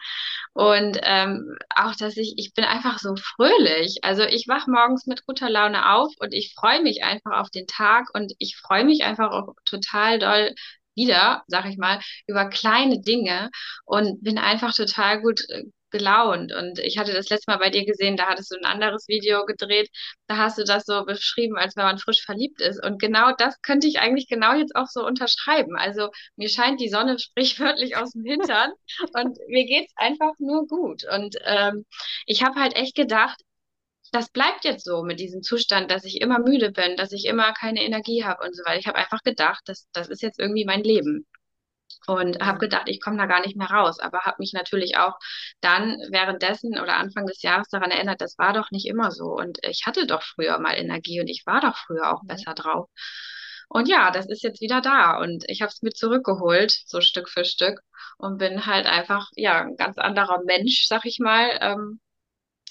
Und 0.52 0.98
ähm, 1.02 1.56
auch, 1.74 1.94
dass 1.96 2.18
ich, 2.18 2.34
ich 2.36 2.52
bin 2.52 2.64
einfach 2.64 2.98
so 2.98 3.16
fröhlich. 3.16 4.00
Also 4.02 4.24
ich 4.24 4.46
wach 4.48 4.66
morgens 4.66 5.06
mit 5.06 5.24
guter 5.24 5.48
Laune 5.48 5.90
auf 5.94 6.12
und 6.18 6.34
ich 6.34 6.52
freue 6.54 6.82
mich 6.82 7.02
einfach 7.04 7.40
auf 7.40 7.48
den 7.48 7.66
Tag 7.66 8.08
und 8.12 8.34
ich 8.38 8.58
freue 8.58 8.84
mich 8.84 9.02
einfach 9.02 9.30
auch 9.30 9.54
total 9.64 10.18
doll 10.18 10.54
wieder, 10.94 11.42
sag 11.48 11.66
ich 11.66 11.76
mal, 11.78 12.00
über 12.26 12.48
kleine 12.48 13.00
Dinge 13.00 13.50
und 13.84 14.22
bin 14.22 14.38
einfach 14.38 14.74
total 14.74 15.20
gut 15.20 15.40
äh, 15.48 15.64
gelaunt. 15.94 16.52
Und 16.52 16.80
ich 16.80 16.98
hatte 16.98 17.12
das 17.12 17.28
letzte 17.30 17.52
Mal 17.52 17.58
bei 17.58 17.70
dir 17.70 17.86
gesehen, 17.86 18.16
da 18.16 18.26
hattest 18.26 18.50
du 18.50 18.56
ein 18.56 18.64
anderes 18.64 19.06
Video 19.06 19.46
gedreht, 19.46 19.88
da 20.26 20.36
hast 20.38 20.58
du 20.58 20.64
das 20.64 20.84
so 20.86 21.04
beschrieben, 21.04 21.56
als 21.56 21.76
wenn 21.76 21.84
man 21.84 21.98
frisch 21.98 22.24
verliebt 22.24 22.60
ist. 22.60 22.84
Und 22.84 23.00
genau 23.00 23.32
das 23.38 23.60
könnte 23.62 23.86
ich 23.86 24.00
eigentlich 24.00 24.26
genau 24.28 24.54
jetzt 24.54 24.74
auch 24.74 24.88
so 24.88 25.06
unterschreiben. 25.06 25.76
Also 25.76 26.08
mir 26.36 26.48
scheint 26.48 26.80
die 26.80 26.88
Sonne 26.88 27.18
sprichwörtlich 27.20 27.96
aus 27.96 28.10
dem 28.12 28.24
Hintern 28.24 28.72
und 29.14 29.38
mir 29.48 29.64
geht's 29.66 29.92
einfach 29.96 30.32
nur 30.38 30.66
gut. 30.66 31.04
Und 31.04 31.36
ähm, 31.44 31.86
ich 32.26 32.42
habe 32.42 32.60
halt 32.60 32.74
echt 32.76 32.96
gedacht, 32.96 33.40
das 34.14 34.30
bleibt 34.30 34.64
jetzt 34.64 34.84
so 34.84 35.02
mit 35.02 35.18
diesem 35.18 35.42
Zustand, 35.42 35.90
dass 35.90 36.04
ich 36.04 36.20
immer 36.20 36.38
müde 36.38 36.70
bin, 36.70 36.96
dass 36.96 37.12
ich 37.12 37.24
immer 37.26 37.52
keine 37.52 37.82
Energie 37.84 38.24
habe 38.24 38.44
und 38.44 38.54
so 38.54 38.62
weiter. 38.64 38.78
Ich 38.78 38.86
habe 38.86 38.98
einfach 38.98 39.22
gedacht, 39.22 39.62
das, 39.66 39.88
das 39.92 40.08
ist 40.08 40.22
jetzt 40.22 40.38
irgendwie 40.38 40.64
mein 40.64 40.82
Leben. 40.84 41.26
Und 42.06 42.40
habe 42.40 42.58
gedacht, 42.58 42.84
ich 42.86 43.00
komme 43.00 43.16
da 43.16 43.26
gar 43.26 43.40
nicht 43.40 43.56
mehr 43.56 43.70
raus. 43.70 43.98
Aber 43.98 44.20
habe 44.20 44.36
mich 44.38 44.52
natürlich 44.52 44.96
auch 44.98 45.14
dann 45.60 45.98
währenddessen 46.10 46.78
oder 46.78 46.96
Anfang 46.96 47.26
des 47.26 47.42
Jahres 47.42 47.68
daran 47.68 47.90
erinnert, 47.90 48.20
das 48.20 48.38
war 48.38 48.52
doch 48.52 48.70
nicht 48.70 48.86
immer 48.86 49.10
so. 49.10 49.26
Und 49.26 49.58
ich 49.62 49.84
hatte 49.86 50.06
doch 50.06 50.22
früher 50.22 50.58
mal 50.58 50.74
Energie 50.74 51.20
und 51.20 51.28
ich 51.28 51.44
war 51.46 51.60
doch 51.60 51.76
früher 51.76 52.12
auch 52.14 52.22
besser 52.24 52.54
drauf. 52.54 52.88
Und 53.68 53.88
ja, 53.88 54.10
das 54.10 54.26
ist 54.26 54.42
jetzt 54.42 54.60
wieder 54.60 54.80
da. 54.80 55.18
Und 55.18 55.44
ich 55.48 55.62
habe 55.62 55.70
es 55.72 55.82
mir 55.82 55.90
zurückgeholt, 55.92 56.72
so 56.86 57.00
Stück 57.00 57.28
für 57.28 57.44
Stück. 57.44 57.80
Und 58.18 58.38
bin 58.38 58.66
halt 58.66 58.86
einfach, 58.86 59.28
ja, 59.34 59.62
ein 59.62 59.76
ganz 59.76 59.98
anderer 59.98 60.40
Mensch, 60.44 60.86
sag 60.86 61.04
ich 61.06 61.18
mal, 61.18 61.58
ähm, 61.60 62.00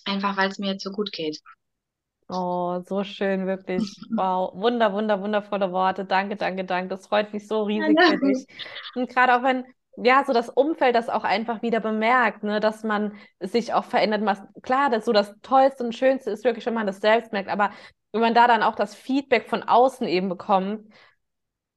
einfach 0.05 0.37
weil 0.37 0.49
es 0.49 0.59
mir 0.59 0.71
jetzt 0.71 0.83
so 0.83 0.91
gut 0.91 1.11
geht. 1.11 1.41
Oh, 2.29 2.81
so 2.87 3.03
schön, 3.03 3.45
wirklich. 3.47 3.83
Wow, 4.15 4.53
wunder, 4.55 4.93
wunder, 4.93 5.21
wundervolle 5.21 5.71
Worte. 5.71 6.05
Danke, 6.05 6.35
danke, 6.35 6.65
danke. 6.65 6.89
Das 6.89 7.07
freut 7.07 7.33
mich 7.33 7.47
so 7.47 7.63
riesig 7.63 7.97
ja, 7.99 8.07
für 8.07 8.17
dich. 8.17 8.47
Und 8.95 9.09
gerade 9.09 9.35
auch 9.35 9.43
wenn, 9.43 9.65
ja, 9.97 10.23
so 10.25 10.33
das 10.33 10.49
Umfeld 10.49 10.95
das 10.95 11.09
auch 11.09 11.23
einfach 11.23 11.61
wieder 11.61 11.79
bemerkt, 11.79 12.43
ne, 12.43 12.59
dass 12.59 12.83
man 12.83 13.13
sich 13.39 13.73
auch 13.73 13.85
verändert. 13.85 14.25
Was, 14.25 14.41
klar, 14.61 14.89
das 14.89 15.05
so 15.05 15.11
das 15.11 15.33
Tollste 15.41 15.83
und 15.83 15.93
Schönste 15.93 16.31
ist 16.31 16.43
wirklich, 16.43 16.65
wenn 16.65 16.73
man 16.73 16.87
das 16.87 17.01
selbst 17.01 17.31
merkt, 17.31 17.49
aber 17.49 17.71
wenn 18.11 18.21
man 18.21 18.33
da 18.33 18.47
dann 18.47 18.63
auch 18.63 18.75
das 18.75 18.95
Feedback 18.95 19.49
von 19.49 19.63
außen 19.63 20.07
eben 20.07 20.29
bekommt, 20.29 20.87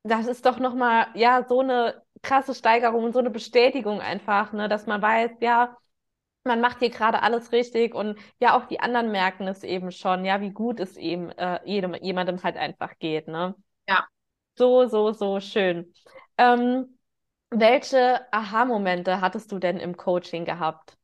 das 0.02 0.26
ist 0.26 0.46
doch 0.46 0.58
nochmal, 0.58 1.08
ja, 1.14 1.44
so 1.48 1.60
eine 1.60 2.02
krasse 2.22 2.54
Steigerung 2.54 3.04
und 3.04 3.12
so 3.12 3.18
eine 3.18 3.30
Bestätigung 3.30 4.00
einfach, 4.00 4.52
ne, 4.52 4.68
dass 4.68 4.86
man 4.86 5.02
weiß, 5.02 5.32
ja, 5.40 5.76
man 6.46 6.60
macht 6.60 6.78
hier 6.80 6.90
gerade 6.90 7.22
alles 7.22 7.52
richtig 7.52 7.94
und 7.94 8.18
ja, 8.38 8.56
auch 8.56 8.66
die 8.66 8.80
anderen 8.80 9.10
merken 9.12 9.46
es 9.48 9.62
eben 9.64 9.92
schon, 9.92 10.24
ja, 10.24 10.40
wie 10.40 10.50
gut 10.50 10.80
es 10.80 10.96
eben 10.96 11.30
äh, 11.32 11.60
jedem, 11.64 11.94
jemandem 11.94 12.42
halt 12.42 12.56
einfach 12.56 12.98
geht, 12.98 13.28
ne? 13.28 13.54
Ja. 13.88 14.06
So, 14.56 14.86
so, 14.86 15.12
so 15.12 15.40
schön. 15.40 15.92
Ähm, 16.38 16.98
welche 17.50 18.32
Aha-Momente 18.32 19.20
hattest 19.20 19.52
du 19.52 19.58
denn 19.58 19.78
im 19.78 19.96
Coaching 19.96 20.44
gehabt? 20.44 20.96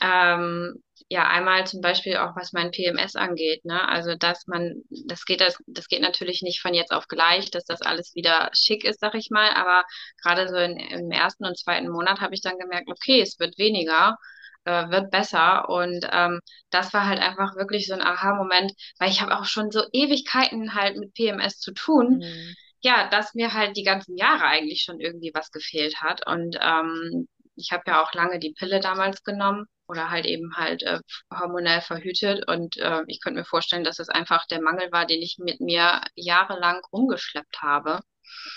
Ähm, 0.00 0.82
ja, 1.08 1.28
einmal 1.28 1.66
zum 1.66 1.80
Beispiel 1.80 2.16
auch 2.16 2.34
was 2.34 2.52
mein 2.52 2.72
PMS 2.72 3.14
angeht, 3.14 3.64
ne? 3.64 3.86
Also 3.88 4.16
dass 4.16 4.46
man, 4.48 4.82
das 5.06 5.24
geht 5.24 5.40
das, 5.40 5.56
das 5.66 5.86
geht 5.86 6.02
natürlich 6.02 6.42
nicht 6.42 6.60
von 6.60 6.74
jetzt 6.74 6.92
auf 6.92 7.06
gleich, 7.06 7.50
dass 7.50 7.64
das 7.64 7.80
alles 7.82 8.14
wieder 8.16 8.50
schick 8.52 8.84
ist, 8.84 9.00
sag 9.00 9.14
ich 9.14 9.30
mal. 9.30 9.50
Aber 9.50 9.84
gerade 10.20 10.48
so 10.48 10.56
in, 10.56 10.76
im 10.78 11.10
ersten 11.12 11.44
und 11.46 11.58
zweiten 11.58 11.88
Monat 11.90 12.20
habe 12.20 12.34
ich 12.34 12.40
dann 12.40 12.58
gemerkt, 12.58 12.88
okay, 12.88 13.20
es 13.20 13.38
wird 13.38 13.56
weniger, 13.56 14.16
äh, 14.64 14.90
wird 14.90 15.12
besser. 15.12 15.68
Und 15.68 16.04
ähm, 16.10 16.40
das 16.70 16.92
war 16.92 17.06
halt 17.06 17.20
einfach 17.20 17.54
wirklich 17.54 17.86
so 17.86 17.94
ein 17.94 18.02
Aha-Moment, 18.02 18.72
weil 18.98 19.10
ich 19.10 19.20
habe 19.20 19.38
auch 19.38 19.44
schon 19.44 19.70
so 19.70 19.84
Ewigkeiten 19.92 20.74
halt 20.74 20.96
mit 20.96 21.14
PMS 21.14 21.60
zu 21.60 21.72
tun. 21.72 22.18
Mhm. 22.18 22.54
Ja, 22.82 23.08
dass 23.08 23.34
mir 23.34 23.52
halt 23.54 23.76
die 23.76 23.84
ganzen 23.84 24.16
Jahre 24.16 24.44
eigentlich 24.44 24.82
schon 24.82 24.98
irgendwie 25.00 25.30
was 25.34 25.52
gefehlt 25.52 26.02
hat. 26.02 26.26
Und 26.26 26.58
ähm, 26.60 27.28
ich 27.56 27.72
habe 27.72 27.84
ja 27.86 28.02
auch 28.02 28.12
lange 28.14 28.38
die 28.38 28.52
Pille 28.52 28.80
damals 28.80 29.22
genommen 29.22 29.66
oder 29.88 30.10
halt 30.10 30.26
eben 30.26 30.56
halt 30.56 30.82
äh, 30.82 31.00
hormonell 31.32 31.80
verhütet. 31.80 32.46
Und 32.48 32.76
äh, 32.78 33.02
ich 33.06 33.20
könnte 33.20 33.40
mir 33.40 33.44
vorstellen, 33.44 33.84
dass 33.84 33.98
es 33.98 34.08
einfach 34.08 34.46
der 34.46 34.62
Mangel 34.62 34.90
war, 34.92 35.06
den 35.06 35.22
ich 35.22 35.38
mit 35.38 35.60
mir 35.60 36.00
jahrelang 36.14 36.80
rumgeschleppt 36.92 37.62
habe. 37.62 38.00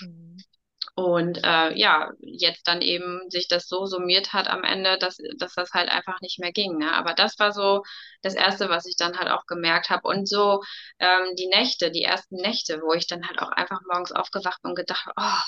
Mhm. 0.01 0.37
Und 0.95 1.43
äh, 1.45 1.73
ja, 1.77 2.11
jetzt 2.19 2.67
dann 2.67 2.81
eben 2.81 3.29
sich 3.29 3.47
das 3.47 3.67
so 3.69 3.85
summiert 3.85 4.33
hat 4.33 4.49
am 4.49 4.63
Ende, 4.63 4.97
dass, 4.97 5.17
dass 5.37 5.53
das 5.53 5.71
halt 5.71 5.89
einfach 5.89 6.19
nicht 6.21 6.39
mehr 6.39 6.51
ging. 6.51 6.77
Ne? 6.77 6.91
Aber 6.91 7.13
das 7.13 7.39
war 7.39 7.53
so 7.53 7.83
das 8.21 8.35
Erste, 8.35 8.69
was 8.69 8.85
ich 8.85 8.97
dann 8.97 9.17
halt 9.17 9.29
auch 9.29 9.45
gemerkt 9.45 9.89
habe. 9.89 10.07
Und 10.07 10.27
so 10.27 10.61
ähm, 10.99 11.35
die 11.37 11.47
Nächte, 11.47 11.91
die 11.91 12.03
ersten 12.03 12.35
Nächte, 12.35 12.81
wo 12.81 12.93
ich 12.93 13.07
dann 13.07 13.25
halt 13.25 13.39
auch 13.39 13.51
einfach 13.51 13.79
morgens 13.89 14.11
aufgewacht 14.11 14.61
bin 14.61 14.71
und 14.71 14.75
gedacht, 14.75 15.07
oh, 15.15 15.39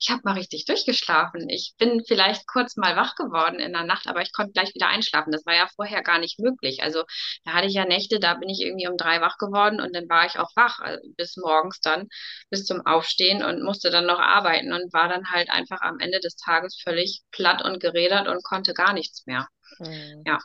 ich 0.00 0.10
habe 0.10 0.22
mal 0.24 0.32
richtig 0.34 0.64
durchgeschlafen. 0.64 1.48
Ich 1.50 1.74
bin 1.78 2.02
vielleicht 2.06 2.46
kurz 2.48 2.76
mal 2.76 2.96
wach 2.96 3.14
geworden 3.16 3.60
in 3.60 3.72
der 3.72 3.84
Nacht, 3.84 4.06
aber 4.08 4.22
ich 4.22 4.32
konnte 4.32 4.52
gleich 4.52 4.74
wieder 4.74 4.88
einschlafen. 4.88 5.30
Das 5.32 5.44
war 5.46 5.54
ja 5.54 5.68
vorher 5.76 6.02
gar 6.02 6.18
nicht 6.18 6.38
möglich. 6.40 6.82
Also 6.82 7.04
da 7.44 7.52
hatte 7.52 7.66
ich 7.66 7.74
ja 7.74 7.84
Nächte, 7.84 8.18
da 8.18 8.34
bin 8.34 8.48
ich 8.48 8.60
irgendwie 8.62 8.88
um 8.88 8.96
drei 8.96 9.20
wach 9.20 9.36
geworden 9.38 9.80
und 9.80 9.94
dann 9.94 10.08
war 10.08 10.26
ich 10.26 10.38
auch 10.38 10.50
wach 10.56 10.80
also 10.80 11.00
bis 11.16 11.36
morgens 11.36 11.80
dann, 11.80 12.08
bis 12.50 12.64
zum 12.64 12.84
Aufstehen 12.86 13.44
und 13.44 13.62
musste 13.62 13.90
dann 13.90 14.06
noch 14.06 14.18
arbeiten 14.20 14.72
und 14.72 14.92
war 14.92 15.08
dann 15.08 15.30
halt 15.30 15.50
einfach 15.50 15.80
am 15.82 15.98
Ende 16.00 16.20
des 16.20 16.36
Tages 16.36 16.80
völlig 16.82 17.22
platt 17.30 17.62
und 17.62 17.80
gerädert 17.80 18.26
und 18.28 18.42
konnte 18.42 18.72
gar 18.74 18.92
nichts 18.94 19.26
mehr. 19.26 19.46
Mhm. 19.78 20.26
Ja. 20.26 20.38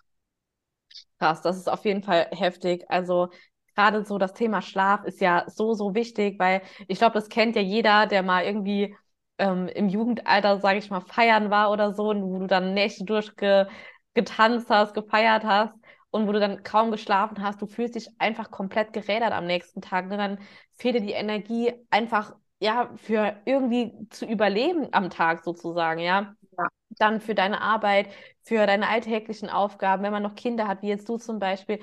Krass, 1.20 1.42
das 1.42 1.58
ist 1.58 1.70
auf 1.70 1.86
jeden 1.86 2.04
Fall 2.04 2.28
heftig. 2.32 2.86
Also 2.90 3.30
gerade 3.76 4.06
so 4.06 4.18
das 4.18 4.34
Thema 4.34 4.62
Schlaf 4.62 5.04
ist 5.06 5.22
ja 5.22 5.46
so, 5.48 5.74
so 5.74 5.94
wichtig, 5.96 6.40
weil 6.40 6.62
ich 6.88 6.98
glaube, 6.98 7.14
das 7.14 7.30
kennt 7.30 7.56
ja 7.56 7.62
jeder, 7.62 8.08
der 8.08 8.24
mal 8.24 8.44
irgendwie 8.46 8.96
ähm, 9.38 9.68
im 9.68 9.90
Jugendalter, 9.90 10.60
sage 10.60 10.80
ich 10.80 10.90
mal, 10.90 11.02
feiern 11.02 11.50
war 11.50 11.72
oder 11.72 11.94
so, 11.94 12.10
und 12.10 12.24
wo 12.24 12.40
du 12.40 12.48
dann 12.48 12.74
Nächte 12.74 13.04
durchgetanzt 13.06 14.70
hast, 14.70 14.94
gefeiert 14.94 15.44
hast 15.44 15.74
und 16.12 16.28
wo 16.28 16.32
du 16.32 16.40
dann 16.40 16.64
kaum 16.64 16.92
geschlafen 16.92 17.42
hast, 17.42 17.62
du 17.62 17.68
fühlst 17.68 17.96
dich 17.96 18.10
einfach 18.20 18.52
komplett 18.52 18.94
gerädert 18.94 19.34
am 19.34 19.46
nächsten 19.46 19.82
Tag. 19.82 20.08
Ne? 20.08 20.18
Dann 20.18 20.40
fehlt 20.74 20.96
dir 20.96 21.02
die 21.02 21.12
Energie 21.12 21.74
einfach, 21.90 22.36
ja, 22.60 22.90
für 22.96 23.36
irgendwie 23.46 23.92
zu 24.10 24.26
überleben 24.26 24.88
am 24.94 25.10
Tag 25.10 25.44
sozusagen, 25.44 26.00
ja. 26.00 26.36
ja. 26.58 26.68
Dann 26.98 27.20
für 27.20 27.36
deine 27.36 27.62
Arbeit, 27.62 28.08
für 28.44 28.66
deine 28.66 28.88
alltäglichen 28.88 29.50
Aufgaben, 29.50 30.04
wenn 30.04 30.14
man 30.14 30.24
noch 30.24 30.36
Kinder 30.36 30.68
hat, 30.68 30.82
wie 30.82 30.88
jetzt 30.88 31.10
du 31.10 31.18
zum 31.18 31.40
Beispiel, 31.40 31.80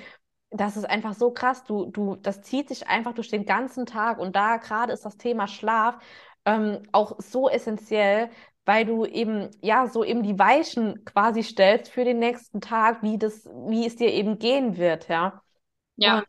das 0.51 0.77
ist 0.77 0.85
einfach 0.89 1.15
so 1.15 1.31
krass. 1.31 1.65
Du, 1.65 1.87
du, 1.87 2.17
das 2.17 2.43
zieht 2.43 2.69
sich 2.69 2.89
einfach 2.89 3.15
durch 3.15 3.29
den 3.29 3.45
ganzen 3.47 3.87
Tag. 3.87 4.19
Und 4.19 4.37
da 4.37 4.59
gerade 4.59 4.93
ist 4.93 5.05
das 5.05 5.17
Thema 5.17 5.47
Schlaf 5.49 5.99
ähm, 6.45 6.83
auch 6.93 7.17
so 7.21 7.49
essentiell, 7.49 8.31
weil 8.65 8.85
du 8.87 9.05
eben, 9.07 9.51
ja, 9.63 9.87
so 9.89 10.05
eben 10.05 10.23
die 10.23 10.39
Weichen 10.39 11.05
quasi 11.05 11.43
stellst 11.43 11.91
für 11.91 12.05
den 12.05 12.19
nächsten 12.19 12.61
Tag, 12.61 13.03
wie 13.03 13.19
das, 13.19 13.45
wie 13.69 13.87
es 13.87 13.97
dir 13.97 14.11
eben 14.13 14.39
gehen 14.39 14.77
wird, 14.77 15.09
ja. 15.09 15.43
Ja. 15.97 16.25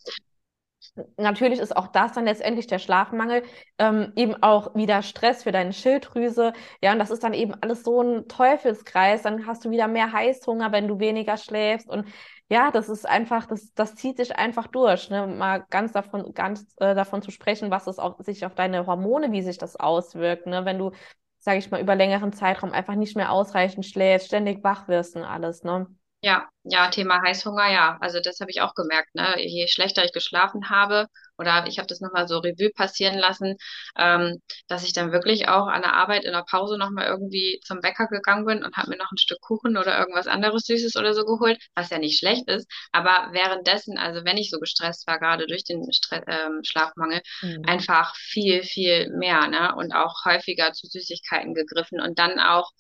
Natürlich 1.17 1.60
ist 1.60 1.75
auch 1.75 1.88
das 1.88 2.12
dann 2.13 2.25
letztendlich 2.25 2.67
der 2.67 2.77
Schlafmangel, 2.77 3.41
ähm, 3.79 4.13
eben 4.15 4.36
auch 4.43 4.75
wieder 4.75 5.01
Stress 5.01 5.43
für 5.43 5.51
deine 5.51 5.73
Schilddrüse. 5.73 6.53
Ja, 6.82 6.91
und 6.91 6.99
das 6.99 7.10
ist 7.10 7.23
dann 7.23 7.34
eben 7.34 7.56
alles 7.62 7.84
so 7.84 8.01
ein 8.01 8.27
Teufelskreis. 8.27 9.23
Dann 9.23 9.47
hast 9.47 9.65
du 9.65 9.71
wieder 9.71 9.88
mehr 9.88 10.12
Heißhunger, 10.13 10.71
wenn 10.71 10.88
du 10.88 10.99
weniger 10.99 11.38
schläfst. 11.38 11.89
Und 11.89 12.06
ja, 12.49 12.69
das 12.69 12.89
ist 12.89 13.08
einfach, 13.08 13.47
das, 13.47 13.73
das 13.73 13.95
zieht 13.95 14.17
sich 14.17 14.36
einfach 14.36 14.67
durch. 14.67 15.10
Ne? 15.10 15.25
Mal 15.25 15.65
ganz 15.71 15.93
davon, 15.93 16.34
ganz 16.36 16.75
äh, 16.77 16.93
davon 16.93 17.23
zu 17.23 17.32
sprechen, 17.32 17.71
was 17.71 17.88
es 17.88 17.97
auch 17.97 18.19
sich 18.19 18.45
auf 18.45 18.53
deine 18.53 18.86
Hormone, 18.86 19.32
wie 19.32 19.41
sich 19.41 19.58
das 19.58 19.75
auswirkt. 19.75 20.45
Ne? 20.45 20.63
Wenn 20.65 20.77
du, 20.77 20.91
sage 21.39 21.58
ich 21.58 21.71
mal, 21.71 21.82
über 21.82 21.95
längeren 21.95 22.34
Zeitraum 22.34 22.71
einfach 22.71 22.95
nicht 22.95 23.15
mehr 23.15 23.32
ausreichend 23.32 23.88
schläfst, 23.88 24.27
ständig 24.27 24.63
wach 24.63 24.88
wirst 24.88 25.15
und 25.15 25.23
alles. 25.23 25.63
Ne? 25.63 25.88
Ja, 26.26 26.48
ja, 26.64 26.88
Thema 26.90 27.22
Heißhunger, 27.22 27.70
ja. 27.70 27.98
Also 28.00 28.22
das 28.22 28.40
habe 28.40 28.50
ich 28.50 28.62
auch 28.62 28.76
gemerkt, 28.76 29.14
ne? 29.14 29.36
Je 29.42 29.68
schlechter 29.68 30.06
ich 30.06 30.14
geschlafen 30.14 30.70
habe, 30.70 31.08
oder 31.38 31.66
ich 31.68 31.80
habe 31.80 31.88
das 31.88 32.00
nochmal 32.00 32.30
so 32.30 32.38
Revue 32.40 32.70
passieren 32.74 33.18
lassen, 33.18 33.58
ähm, 33.98 34.40
dass 34.70 34.86
ich 34.86 34.94
dann 34.94 35.12
wirklich 35.12 35.50
auch 35.50 35.68
an 35.68 35.82
der 35.82 35.94
Arbeit 35.96 36.24
in 36.24 36.32
der 36.32 36.46
Pause 36.50 36.78
nochmal 36.78 37.08
irgendwie 37.08 37.60
zum 37.66 37.82
Bäcker 37.82 38.08
gegangen 38.08 38.46
bin 38.46 38.64
und 38.64 38.78
habe 38.78 38.92
mir 38.92 38.98
noch 38.98 39.12
ein 39.12 39.18
Stück 39.18 39.42
Kuchen 39.42 39.76
oder 39.76 40.00
irgendwas 40.00 40.28
anderes 40.28 40.64
Süßes 40.66 40.96
oder 40.96 41.14
so 41.14 41.26
geholt, 41.26 41.62
was 41.76 41.90
ja 41.90 41.98
nicht 42.00 42.18
schlecht 42.20 42.48
ist. 42.48 42.72
Aber 42.94 43.30
währenddessen, 43.34 43.98
also 43.98 44.24
wenn 44.24 44.38
ich 44.38 44.50
so 44.50 44.60
gestresst 44.60 45.06
war, 45.08 45.20
gerade 45.20 45.46
durch 45.48 45.66
den 45.66 45.92
Stre 45.92 46.24
ähm, 46.28 46.62
Schlafmangel, 46.64 47.22
Mhm. 47.42 47.66
einfach 47.68 48.16
viel, 48.16 48.64
viel 48.64 49.10
mehr, 49.10 49.48
ne? 49.50 49.76
Und 49.76 49.94
auch 49.94 50.24
häufiger 50.24 50.72
zu 50.72 50.88
Süßigkeiten 50.88 51.54
gegriffen 51.54 52.00
und 52.00 52.18
dann 52.18 52.40
auch 52.40 52.72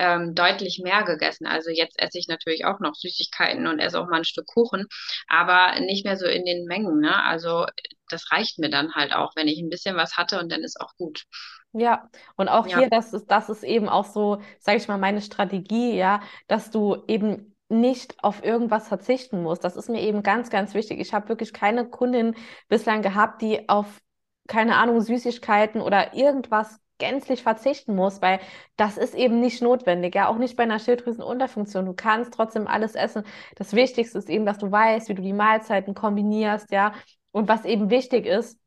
ähm, 0.00 0.34
deutlich 0.34 0.80
mehr 0.82 1.04
gegessen. 1.04 1.46
Also 1.46 1.70
jetzt 1.70 2.00
esse 2.02 2.18
ich 2.18 2.28
natürlich 2.28 2.64
auch 2.66 2.80
noch 2.80 2.94
Süßigkeiten 2.96 3.68
und 3.68 3.80
esse 3.80 4.00
auch 4.00 4.08
mal 4.08 4.18
ein 4.18 4.24
Stück 4.24 4.46
Kuchen, 4.48 4.86
aber 5.28 5.78
nicht 5.80 6.04
mehr 6.06 6.16
so 6.18 6.26
in 6.26 6.44
den 6.46 6.66
Mengen, 6.66 7.00
ne? 7.00 7.22
Also 7.24 7.66
das 8.10 8.32
reicht 8.32 8.58
mir 8.58 8.70
dann 8.70 8.94
halt 8.94 9.12
auch, 9.14 9.32
wenn 9.36 9.48
ich 9.48 9.60
ein 9.60 9.70
bisschen 9.70 9.96
was 9.96 10.16
hatte 10.16 10.40
und 10.40 10.50
dann 10.52 10.62
ist 10.62 10.80
auch 10.80 10.94
gut. 10.96 11.24
Ja, 11.72 12.10
und 12.36 12.48
auch 12.48 12.66
Ja, 12.66 12.66
hier, 12.66 12.90
das 12.90 13.12
ist, 13.12 13.26
das 13.30 13.48
ist 13.48 13.62
eben 13.62 13.88
auch 13.88 14.04
so, 14.04 14.40
sage 14.58 14.78
ich 14.78 14.88
mal, 14.88 14.98
meine 14.98 15.22
Strategie, 15.22 15.94
ja, 15.96 16.20
dass 16.48 16.70
du 16.72 17.04
eben 17.06 17.54
nicht 17.68 18.24
auf 18.24 18.42
irgendwas 18.44 18.88
verzichten 18.88 19.42
musst. 19.42 19.62
Das 19.62 19.76
ist 19.76 19.88
mir 19.88 20.00
eben 20.02 20.22
ganz, 20.24 20.50
ganz 20.50 20.74
wichtig. 20.74 20.98
Ich 21.00 21.14
habe 21.14 21.28
wirklich 21.28 21.52
keine 21.52 21.88
Kundin 21.88 22.34
bislang 22.68 23.02
gehabt, 23.02 23.40
die 23.42 23.68
auf, 23.68 24.00
keine 24.48 24.76
Ahnung, 24.76 25.00
Süßigkeiten 25.00 25.80
oder 25.80 26.14
irgendwas 26.14 26.80
gänzlich 27.00 27.42
verzichten 27.42 27.96
muss, 27.96 28.22
weil 28.22 28.38
das 28.76 28.96
ist 28.96 29.14
eben 29.16 29.40
nicht 29.40 29.62
notwendig, 29.62 30.14
ja, 30.14 30.28
auch 30.28 30.38
nicht 30.38 30.56
bei 30.56 30.62
einer 30.62 30.78
Schilddrüsenunterfunktion. 30.78 31.86
Du 31.86 31.94
kannst 31.94 32.32
trotzdem 32.34 32.68
alles 32.68 32.94
essen. 32.94 33.24
Das 33.56 33.72
Wichtigste 33.72 34.18
ist 34.18 34.30
eben, 34.30 34.46
dass 34.46 34.58
du 34.58 34.70
weißt, 34.70 35.08
wie 35.08 35.14
du 35.14 35.22
die 35.22 35.32
Mahlzeiten 35.32 35.94
kombinierst, 35.94 36.70
ja, 36.70 36.92
und 37.32 37.48
was 37.48 37.64
eben 37.64 37.90
wichtig 37.90 38.26
ist, 38.26 38.60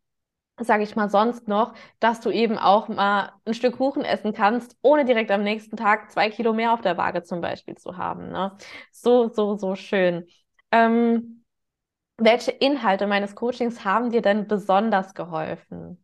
sage 0.60 0.84
ich 0.84 0.96
mal, 0.96 1.10
sonst 1.10 1.48
noch, 1.48 1.74
dass 2.00 2.20
du 2.22 2.30
eben 2.30 2.58
auch 2.58 2.88
mal 2.88 3.32
ein 3.46 3.54
Stück 3.54 3.78
Kuchen 3.78 4.04
essen 4.06 4.34
kannst, 4.34 4.78
ohne 4.82 5.06
direkt 5.06 5.32
am 5.32 5.44
nächsten 5.44 5.78
Tag 5.78 6.12
zwei 6.12 6.30
Kilo 6.30 6.54
mehr 6.54 6.74
auf 6.74 6.82
der 6.82 6.98
Waage 6.98 7.24
zum 7.24 7.42
Beispiel 7.42 7.76
zu 7.76 7.98
haben. 7.98 8.30
Ne? 8.30 8.56
So, 8.92 9.30
so, 9.30 9.58
so 9.58 9.76
schön. 9.76 10.28
Ähm, 10.72 11.44
welche 12.18 12.52
Inhalte 12.52 13.08
meines 13.08 13.36
Coachings 13.36 13.84
haben 13.86 14.12
dir 14.12 14.22
denn 14.22 14.48
besonders 14.48 15.14
geholfen? 15.16 16.03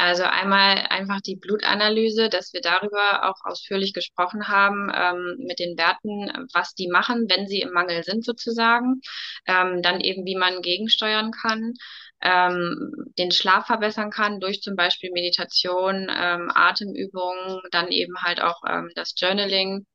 Also 0.00 0.24
einmal 0.24 0.86
einfach 0.90 1.20
die 1.20 1.36
Blutanalyse, 1.36 2.28
dass 2.28 2.52
wir 2.52 2.60
darüber 2.60 3.28
auch 3.28 3.36
ausführlich 3.44 3.92
gesprochen 3.92 4.48
haben, 4.48 4.90
ähm, 4.94 5.36
mit 5.46 5.58
den 5.58 5.76
Werten, 5.78 6.48
was 6.54 6.74
die 6.74 6.88
machen, 6.88 7.26
wenn 7.28 7.46
sie 7.46 7.60
im 7.60 7.72
Mangel 7.72 8.02
sind 8.04 8.24
sozusagen. 8.24 9.00
Ähm, 9.46 9.82
dann 9.82 10.00
eben, 10.00 10.24
wie 10.26 10.36
man 10.36 10.62
gegensteuern 10.62 11.30
kann. 11.32 11.74
ähm, 12.22 12.92
den 13.18 13.30
Schlaf 13.32 13.66
verbessern 13.66 14.10
kann 14.10 14.40
durch 14.40 14.60
zum 14.62 14.76
Beispiel 14.76 15.10
Meditation, 15.12 16.08
ähm, 16.10 16.50
Atemübungen, 16.54 17.60
dann 17.70 17.88
eben 17.90 18.16
halt 18.22 18.40
auch 18.42 18.60
ähm, 18.68 18.90
das 18.94 19.14
Journaling. 19.16 19.86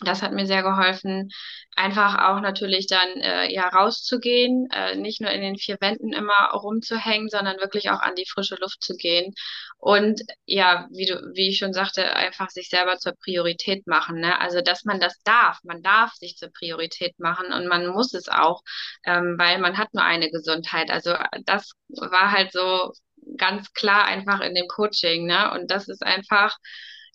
Das 0.00 0.22
hat 0.22 0.32
mir 0.32 0.46
sehr 0.46 0.62
geholfen, 0.62 1.30
einfach 1.76 2.18
auch 2.28 2.40
natürlich 2.40 2.86
dann 2.86 3.08
äh, 3.20 3.52
ja 3.52 3.68
rauszugehen, 3.68 4.68
äh, 4.72 4.96
nicht 4.96 5.20
nur 5.20 5.30
in 5.30 5.40
den 5.40 5.56
vier 5.56 5.76
Wänden 5.80 6.12
immer 6.12 6.50
rumzuhängen, 6.52 7.28
sondern 7.28 7.58
wirklich 7.58 7.90
auch 7.90 8.00
an 8.00 8.14
die 8.14 8.26
frische 8.28 8.56
Luft 8.56 8.82
zu 8.82 8.96
gehen. 8.96 9.34
Und 9.78 10.22
ja, 10.46 10.88
wie 10.90 11.06
du, 11.06 11.14
wie 11.34 11.50
ich 11.50 11.58
schon 11.58 11.72
sagte, 11.72 12.14
einfach 12.14 12.50
sich 12.50 12.68
selber 12.68 12.96
zur 12.96 13.14
Priorität 13.22 13.86
machen. 13.86 14.20
Ne? 14.20 14.40
Also, 14.40 14.60
dass 14.60 14.84
man 14.84 15.00
das 15.00 15.20
darf, 15.24 15.58
man 15.62 15.82
darf 15.82 16.12
sich 16.14 16.36
zur 16.36 16.50
Priorität 16.50 17.18
machen 17.18 17.52
und 17.52 17.66
man 17.68 17.86
muss 17.88 18.14
es 18.14 18.28
auch, 18.28 18.62
ähm, 19.04 19.36
weil 19.38 19.58
man 19.58 19.76
hat 19.78 19.92
nur 19.94 20.04
eine 20.04 20.30
Gesundheit. 20.30 20.90
Also 20.90 21.14
das 21.44 21.72
war 21.88 22.32
halt 22.32 22.52
so 22.52 22.92
ganz 23.36 23.72
klar 23.72 24.04
einfach 24.04 24.40
in 24.40 24.54
dem 24.54 24.68
Coaching, 24.68 25.26
ne? 25.26 25.52
Und 25.52 25.70
das 25.70 25.88
ist 25.88 26.02
einfach 26.02 26.56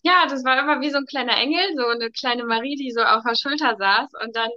ja, 0.03 0.25
das 0.27 0.43
war 0.45 0.59
immer 0.59 0.81
wie 0.81 0.89
so 0.91 0.97
ein 0.97 1.05
kleiner 1.05 1.37
Engel, 1.37 1.61
so 1.75 1.87
eine 1.87 2.11
kleine 2.11 2.43
Marie, 2.45 2.75
die 2.75 2.91
so 2.91 3.01
auf 3.03 3.23
der 3.27 3.35
Schulter 3.35 3.75
saß 3.77 4.09
und 4.23 4.35
dann 4.35 4.49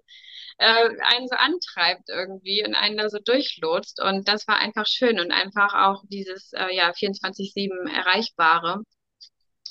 äh, 0.59 0.91
einen 1.15 1.29
so 1.29 1.37
antreibt 1.37 2.09
irgendwie 2.09 2.65
und 2.67 2.75
einen 2.75 2.97
da 2.99 3.09
so 3.11 3.19
durchlotst. 3.25 4.01
Und 4.03 4.29
das 4.29 4.49
war 4.49 4.59
einfach 4.59 4.87
schön 4.87 5.21
und 5.21 5.33
einfach 5.33 5.75
auch 5.75 6.05
dieses 6.09 6.53
äh, 6.55 6.75
ja 6.75 6.93
24/7 6.95 7.87
Erreichbare. 7.89 8.83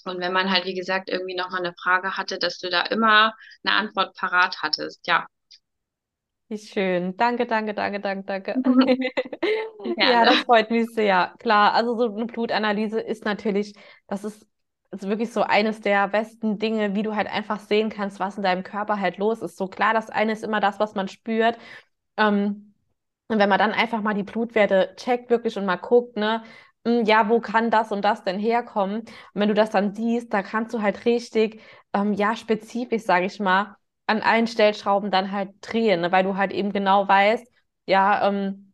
Und 0.06 0.20
wenn 0.20 0.34
man 0.34 0.52
halt, 0.52 0.66
wie 0.66 0.76
gesagt, 0.76 1.10
irgendwie 1.10 1.36
nochmal 1.36 1.62
eine 1.62 1.74
Frage 1.76 2.18
hatte, 2.18 2.40
dass 2.40 2.60
du 2.60 2.70
da 2.70 2.82
immer 2.84 3.34
eine 3.64 3.76
Antwort 3.76 4.16
parat 4.16 4.62
hattest. 4.62 5.08
Ja, 5.08 5.28
Wie 6.50 6.58
schön. 6.58 7.16
Danke, 7.18 7.46
danke, 7.48 7.74
danke, 7.74 8.00
danke, 8.02 8.26
danke. 8.26 8.60
Ja, 9.98 10.26
das 10.26 10.42
freut 10.42 10.70
mich 10.72 10.94
sehr. 10.94 11.36
Klar, 11.40 11.74
also 11.74 11.96
so 11.98 12.16
eine 12.16 12.26
Blutanalyse 12.26 13.00
ist 13.00 13.26
natürlich, 13.26 13.74
das 14.08 14.24
ist, 14.24 14.48
ist 14.92 15.08
wirklich 15.08 15.32
so 15.32 15.44
eines 15.44 15.82
der 15.82 16.08
besten 16.10 16.60
Dinge, 16.60 16.96
wie 16.96 17.04
du 17.04 17.16
halt 17.16 17.28
einfach 17.28 17.60
sehen 17.60 17.90
kannst, 17.90 18.20
was 18.20 18.38
in 18.38 18.44
deinem 18.44 18.64
Körper 18.64 19.00
halt 19.00 19.18
los 19.18 19.42
ist. 19.42 19.58
So 19.58 19.68
klar, 19.68 19.94
das 19.94 20.10
eine 20.10 20.34
ist 20.34 20.44
immer 20.44 20.60
das, 20.60 20.80
was 20.80 20.96
man 20.96 21.08
spürt. 21.08 21.58
Ähm, 22.18 22.74
und 23.28 23.40
wenn 23.40 23.50
man 23.50 23.60
dann 23.60 23.72
einfach 23.72 24.02
mal 24.02 24.14
die 24.14 24.24
Blutwerte 24.24 24.94
checkt 24.98 25.30
wirklich 25.30 25.58
und 25.58 25.66
mal 25.66 25.78
guckt, 25.78 26.18
ne, 26.18 26.44
hm, 26.86 27.06
ja, 27.06 27.30
wo 27.30 27.40
kann 27.40 27.72
das 27.72 27.92
und 27.92 28.04
das 28.04 28.24
denn 28.24 28.40
herkommen? 28.40 29.02
Und 29.02 29.08
wenn 29.34 29.48
du 29.50 29.54
das 29.56 29.70
dann 29.72 29.94
siehst, 29.96 30.34
da 30.34 30.44
kannst 30.44 30.74
du 30.74 30.82
halt 30.82 31.06
richtig, 31.06 31.62
ähm, 31.94 32.14
ja, 32.14 32.36
spezifisch, 32.36 33.04
sage 33.04 33.26
ich 33.26 33.40
mal, 33.40 33.76
an 34.08 34.22
allen 34.22 34.48
Stellschrauben 34.48 35.12
dann 35.12 35.32
halt 35.32 35.52
drehen, 35.62 36.02
ne, 36.02 36.12
weil 36.12 36.24
du 36.24 36.36
halt 36.38 36.52
eben 36.52 36.74
genau 36.74 37.08
weißt, 37.08 37.48
ja, 37.86 38.28
ähm, 38.28 38.71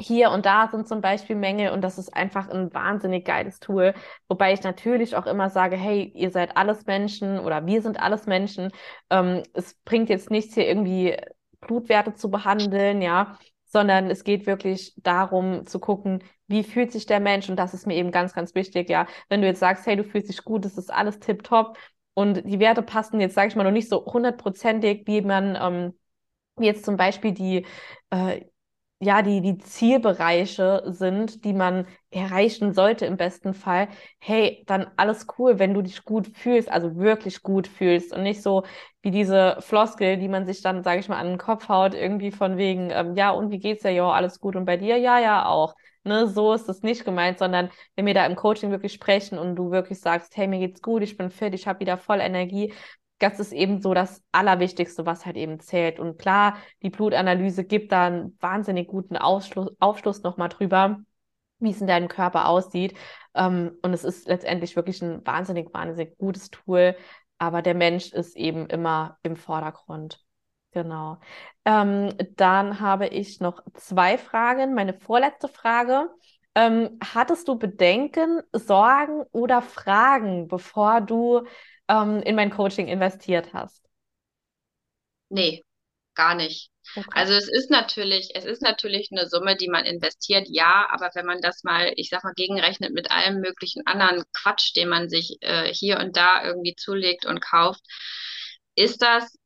hier 0.00 0.30
und 0.30 0.46
da 0.46 0.68
sind 0.68 0.88
zum 0.88 1.00
Beispiel 1.00 1.36
Mängel 1.36 1.70
und 1.72 1.82
das 1.82 1.98
ist 1.98 2.14
einfach 2.16 2.48
ein 2.48 2.72
wahnsinnig 2.72 3.24
geiles 3.24 3.60
Tool. 3.60 3.94
Wobei 4.28 4.52
ich 4.52 4.62
natürlich 4.62 5.16
auch 5.16 5.26
immer 5.26 5.50
sage, 5.50 5.76
hey, 5.76 6.10
ihr 6.14 6.30
seid 6.30 6.56
alles 6.56 6.86
Menschen 6.86 7.38
oder 7.38 7.66
wir 7.66 7.82
sind 7.82 8.00
alles 8.00 8.26
Menschen. 8.26 8.70
Ähm, 9.10 9.42
es 9.52 9.74
bringt 9.84 10.08
jetzt 10.08 10.30
nichts, 10.30 10.54
hier 10.54 10.66
irgendwie 10.66 11.16
Blutwerte 11.60 12.14
zu 12.14 12.30
behandeln, 12.30 13.02
ja, 13.02 13.38
sondern 13.66 14.10
es 14.10 14.24
geht 14.24 14.46
wirklich 14.46 14.94
darum 14.96 15.66
zu 15.66 15.78
gucken, 15.78 16.24
wie 16.48 16.64
fühlt 16.64 16.90
sich 16.92 17.06
der 17.06 17.20
Mensch 17.20 17.48
und 17.48 17.56
das 17.56 17.74
ist 17.74 17.86
mir 17.86 17.94
eben 17.96 18.10
ganz, 18.10 18.32
ganz 18.34 18.54
wichtig, 18.54 18.88
ja. 18.90 19.06
Wenn 19.28 19.42
du 19.42 19.46
jetzt 19.46 19.60
sagst, 19.60 19.86
hey, 19.86 19.96
du 19.96 20.04
fühlst 20.04 20.28
dich 20.28 20.44
gut, 20.44 20.64
das 20.64 20.78
ist 20.78 20.92
alles 20.92 21.20
tipptopp 21.20 21.76
und 22.14 22.42
die 22.44 22.58
Werte 22.58 22.82
passen 22.82 23.20
jetzt, 23.20 23.34
sage 23.34 23.48
ich 23.48 23.56
mal, 23.56 23.64
noch 23.64 23.70
nicht 23.70 23.88
so 23.88 24.04
hundertprozentig, 24.06 25.06
wie 25.06 25.20
man, 25.22 25.56
ähm, 25.60 25.94
jetzt 26.58 26.84
zum 26.84 26.96
Beispiel 26.96 27.32
die 27.32 27.66
äh, 28.10 28.42
ja, 29.02 29.22
die, 29.22 29.40
die 29.40 29.56
Zielbereiche 29.58 30.82
sind, 30.86 31.44
die 31.44 31.54
man 31.54 31.86
erreichen 32.10 32.74
sollte 32.74 33.06
im 33.06 33.16
besten 33.16 33.54
Fall, 33.54 33.88
hey, 34.18 34.62
dann 34.66 34.90
alles 34.96 35.26
cool, 35.38 35.58
wenn 35.58 35.72
du 35.72 35.80
dich 35.82 36.04
gut 36.04 36.26
fühlst, 36.36 36.70
also 36.70 36.96
wirklich 36.96 37.42
gut 37.42 37.66
fühlst 37.66 38.12
und 38.12 38.22
nicht 38.22 38.42
so 38.42 38.64
wie 39.02 39.10
diese 39.10 39.56
Floskel, 39.60 40.18
die 40.18 40.28
man 40.28 40.44
sich 40.46 40.60
dann, 40.62 40.82
sage 40.82 41.00
ich 41.00 41.08
mal, 41.08 41.18
an 41.18 41.28
den 41.28 41.38
Kopf 41.38 41.68
haut, 41.68 41.94
irgendwie 41.94 42.30
von 42.30 42.58
wegen, 42.58 42.90
ähm, 42.90 43.16
ja, 43.16 43.30
und 43.30 43.50
wie 43.50 43.58
geht's 43.58 43.82
dir? 43.82 43.90
Ja, 43.90 44.10
alles 44.10 44.38
gut 44.40 44.54
und 44.56 44.66
bei 44.66 44.76
dir? 44.76 44.98
Ja, 44.98 45.18
ja, 45.18 45.46
auch. 45.46 45.74
Ne, 46.04 46.26
so 46.26 46.52
ist 46.54 46.68
es 46.68 46.82
nicht 46.82 47.04
gemeint, 47.04 47.38
sondern 47.38 47.70
wenn 47.94 48.06
wir 48.06 48.14
da 48.14 48.24
im 48.26 48.34
Coaching 48.36 48.70
wirklich 48.70 48.92
sprechen 48.94 49.38
und 49.38 49.54
du 49.56 49.70
wirklich 49.70 50.00
sagst, 50.00 50.34
hey, 50.36 50.46
mir 50.46 50.58
geht's 50.58 50.80
gut, 50.82 51.02
ich 51.02 51.16
bin 51.18 51.30
fit, 51.30 51.52
ich 51.54 51.66
habe 51.66 51.80
wieder 51.80 51.98
voll 51.98 52.20
Energie, 52.20 52.72
das 53.20 53.38
ist 53.38 53.52
eben 53.52 53.80
so 53.80 53.94
das 53.94 54.22
Allerwichtigste, 54.32 55.06
was 55.06 55.26
halt 55.26 55.36
eben 55.36 55.60
zählt. 55.60 56.00
Und 56.00 56.18
klar, 56.18 56.56
die 56.82 56.90
Blutanalyse 56.90 57.64
gibt 57.64 57.92
da 57.92 58.06
einen 58.06 58.36
wahnsinnig 58.40 58.88
guten 58.88 59.16
Ausschluss, 59.16 59.70
Aufschluss 59.78 60.22
nochmal 60.22 60.48
drüber, 60.48 61.00
wie 61.58 61.70
es 61.70 61.80
in 61.80 61.86
deinem 61.86 62.08
Körper 62.08 62.48
aussieht. 62.48 62.96
Ähm, 63.34 63.72
und 63.82 63.92
es 63.92 64.04
ist 64.04 64.26
letztendlich 64.26 64.74
wirklich 64.74 65.02
ein 65.02 65.24
wahnsinnig, 65.26 65.72
wahnsinnig 65.72 66.16
gutes 66.18 66.50
Tool. 66.50 66.96
Aber 67.38 67.62
der 67.62 67.74
Mensch 67.74 68.12
ist 68.12 68.36
eben 68.36 68.66
immer 68.68 69.18
im 69.22 69.36
Vordergrund. 69.36 70.24
Genau. 70.72 71.18
Ähm, 71.64 72.14
dann 72.36 72.80
habe 72.80 73.08
ich 73.08 73.40
noch 73.40 73.62
zwei 73.74 74.18
Fragen. 74.18 74.74
Meine 74.74 74.94
vorletzte 74.94 75.48
Frage. 75.48 76.08
Ähm, 76.54 76.98
hattest 77.14 77.48
du 77.48 77.58
Bedenken, 77.58 78.42
Sorgen 78.52 79.24
oder 79.32 79.62
Fragen, 79.62 80.48
bevor 80.48 81.00
du 81.00 81.42
ähm, 81.90 82.22
in 82.22 82.36
mein 82.36 82.50
Coaching 82.50 82.86
investiert 82.86 83.52
hast? 83.52 83.84
Nee, 85.28 85.64
gar 86.14 86.34
nicht. 86.34 86.70
Okay. 86.96 87.08
Also 87.12 87.34
es 87.34 87.48
ist 87.48 87.70
natürlich, 87.70 88.30
es 88.34 88.44
ist 88.44 88.62
natürlich 88.62 89.10
eine 89.12 89.28
Summe, 89.28 89.56
die 89.56 89.68
man 89.68 89.84
investiert, 89.84 90.46
ja, 90.48 90.86
aber 90.90 91.10
wenn 91.14 91.26
man 91.26 91.40
das 91.40 91.62
mal, 91.62 91.92
ich 91.96 92.08
sag 92.08 92.24
mal, 92.24 92.32
gegenrechnet 92.34 92.92
mit 92.92 93.10
allem 93.10 93.40
möglichen 93.40 93.86
anderen 93.86 94.24
Quatsch, 94.32 94.74
den 94.76 94.88
man 94.88 95.08
sich 95.08 95.36
äh, 95.40 95.72
hier 95.72 95.98
und 95.98 96.16
da 96.16 96.44
irgendwie 96.44 96.74
zulegt 96.76 97.26
und 97.26 97.40
kauft, 97.40 97.82
ist 98.74 99.02
das 99.02 99.36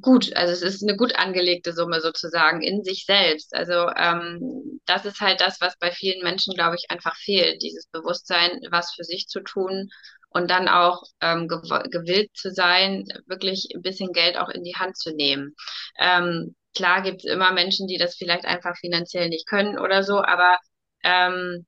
gut. 0.00 0.34
Also 0.36 0.52
es 0.52 0.62
ist 0.62 0.82
eine 0.82 0.96
gut 0.96 1.16
angelegte 1.16 1.72
Summe 1.72 2.00
sozusagen 2.00 2.62
in 2.62 2.84
sich 2.84 3.04
selbst. 3.06 3.54
Also 3.54 3.88
ähm, 3.96 4.80
das 4.86 5.04
ist 5.04 5.20
halt 5.20 5.40
das, 5.40 5.60
was 5.60 5.76
bei 5.78 5.90
vielen 5.90 6.22
Menschen, 6.22 6.54
glaube 6.54 6.76
ich, 6.76 6.90
einfach 6.90 7.16
fehlt. 7.16 7.62
Dieses 7.62 7.86
Bewusstsein, 7.88 8.60
was 8.70 8.94
für 8.94 9.04
sich 9.04 9.26
zu 9.28 9.40
tun 9.40 9.88
und 10.30 10.50
dann 10.50 10.68
auch 10.68 11.02
ähm, 11.20 11.48
gew 11.48 11.60
gewillt 11.90 12.30
zu 12.34 12.50
sein, 12.52 13.04
wirklich 13.26 13.68
ein 13.74 13.82
bisschen 13.82 14.12
Geld 14.12 14.36
auch 14.36 14.48
in 14.48 14.64
die 14.64 14.74
Hand 14.76 14.96
zu 14.98 15.14
nehmen. 15.14 15.54
Ähm, 15.98 16.54
klar 16.74 17.02
gibt 17.02 17.24
es 17.24 17.30
immer 17.30 17.52
Menschen, 17.52 17.86
die 17.86 17.96
das 17.98 18.16
vielleicht 18.16 18.44
einfach 18.44 18.76
finanziell 18.76 19.28
nicht 19.28 19.48
können 19.48 19.78
oder 19.78 20.02
so, 20.02 20.22
aber 20.22 20.58
ähm, 21.04 21.66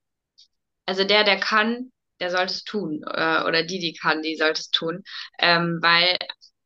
also 0.85 1.03
der, 1.03 1.23
der 1.23 1.39
kann, 1.39 1.91
der 2.19 2.31
sollte 2.31 2.53
es 2.53 2.63
tun. 2.63 3.01
Äh, 3.07 3.43
oder 3.43 3.63
die, 3.63 3.79
die 3.79 3.93
kann, 3.93 4.21
die 4.21 4.35
sollte 4.35 4.61
es 4.61 4.69
tun. 4.71 5.03
Ähm, 5.39 5.79
weil 5.81 6.17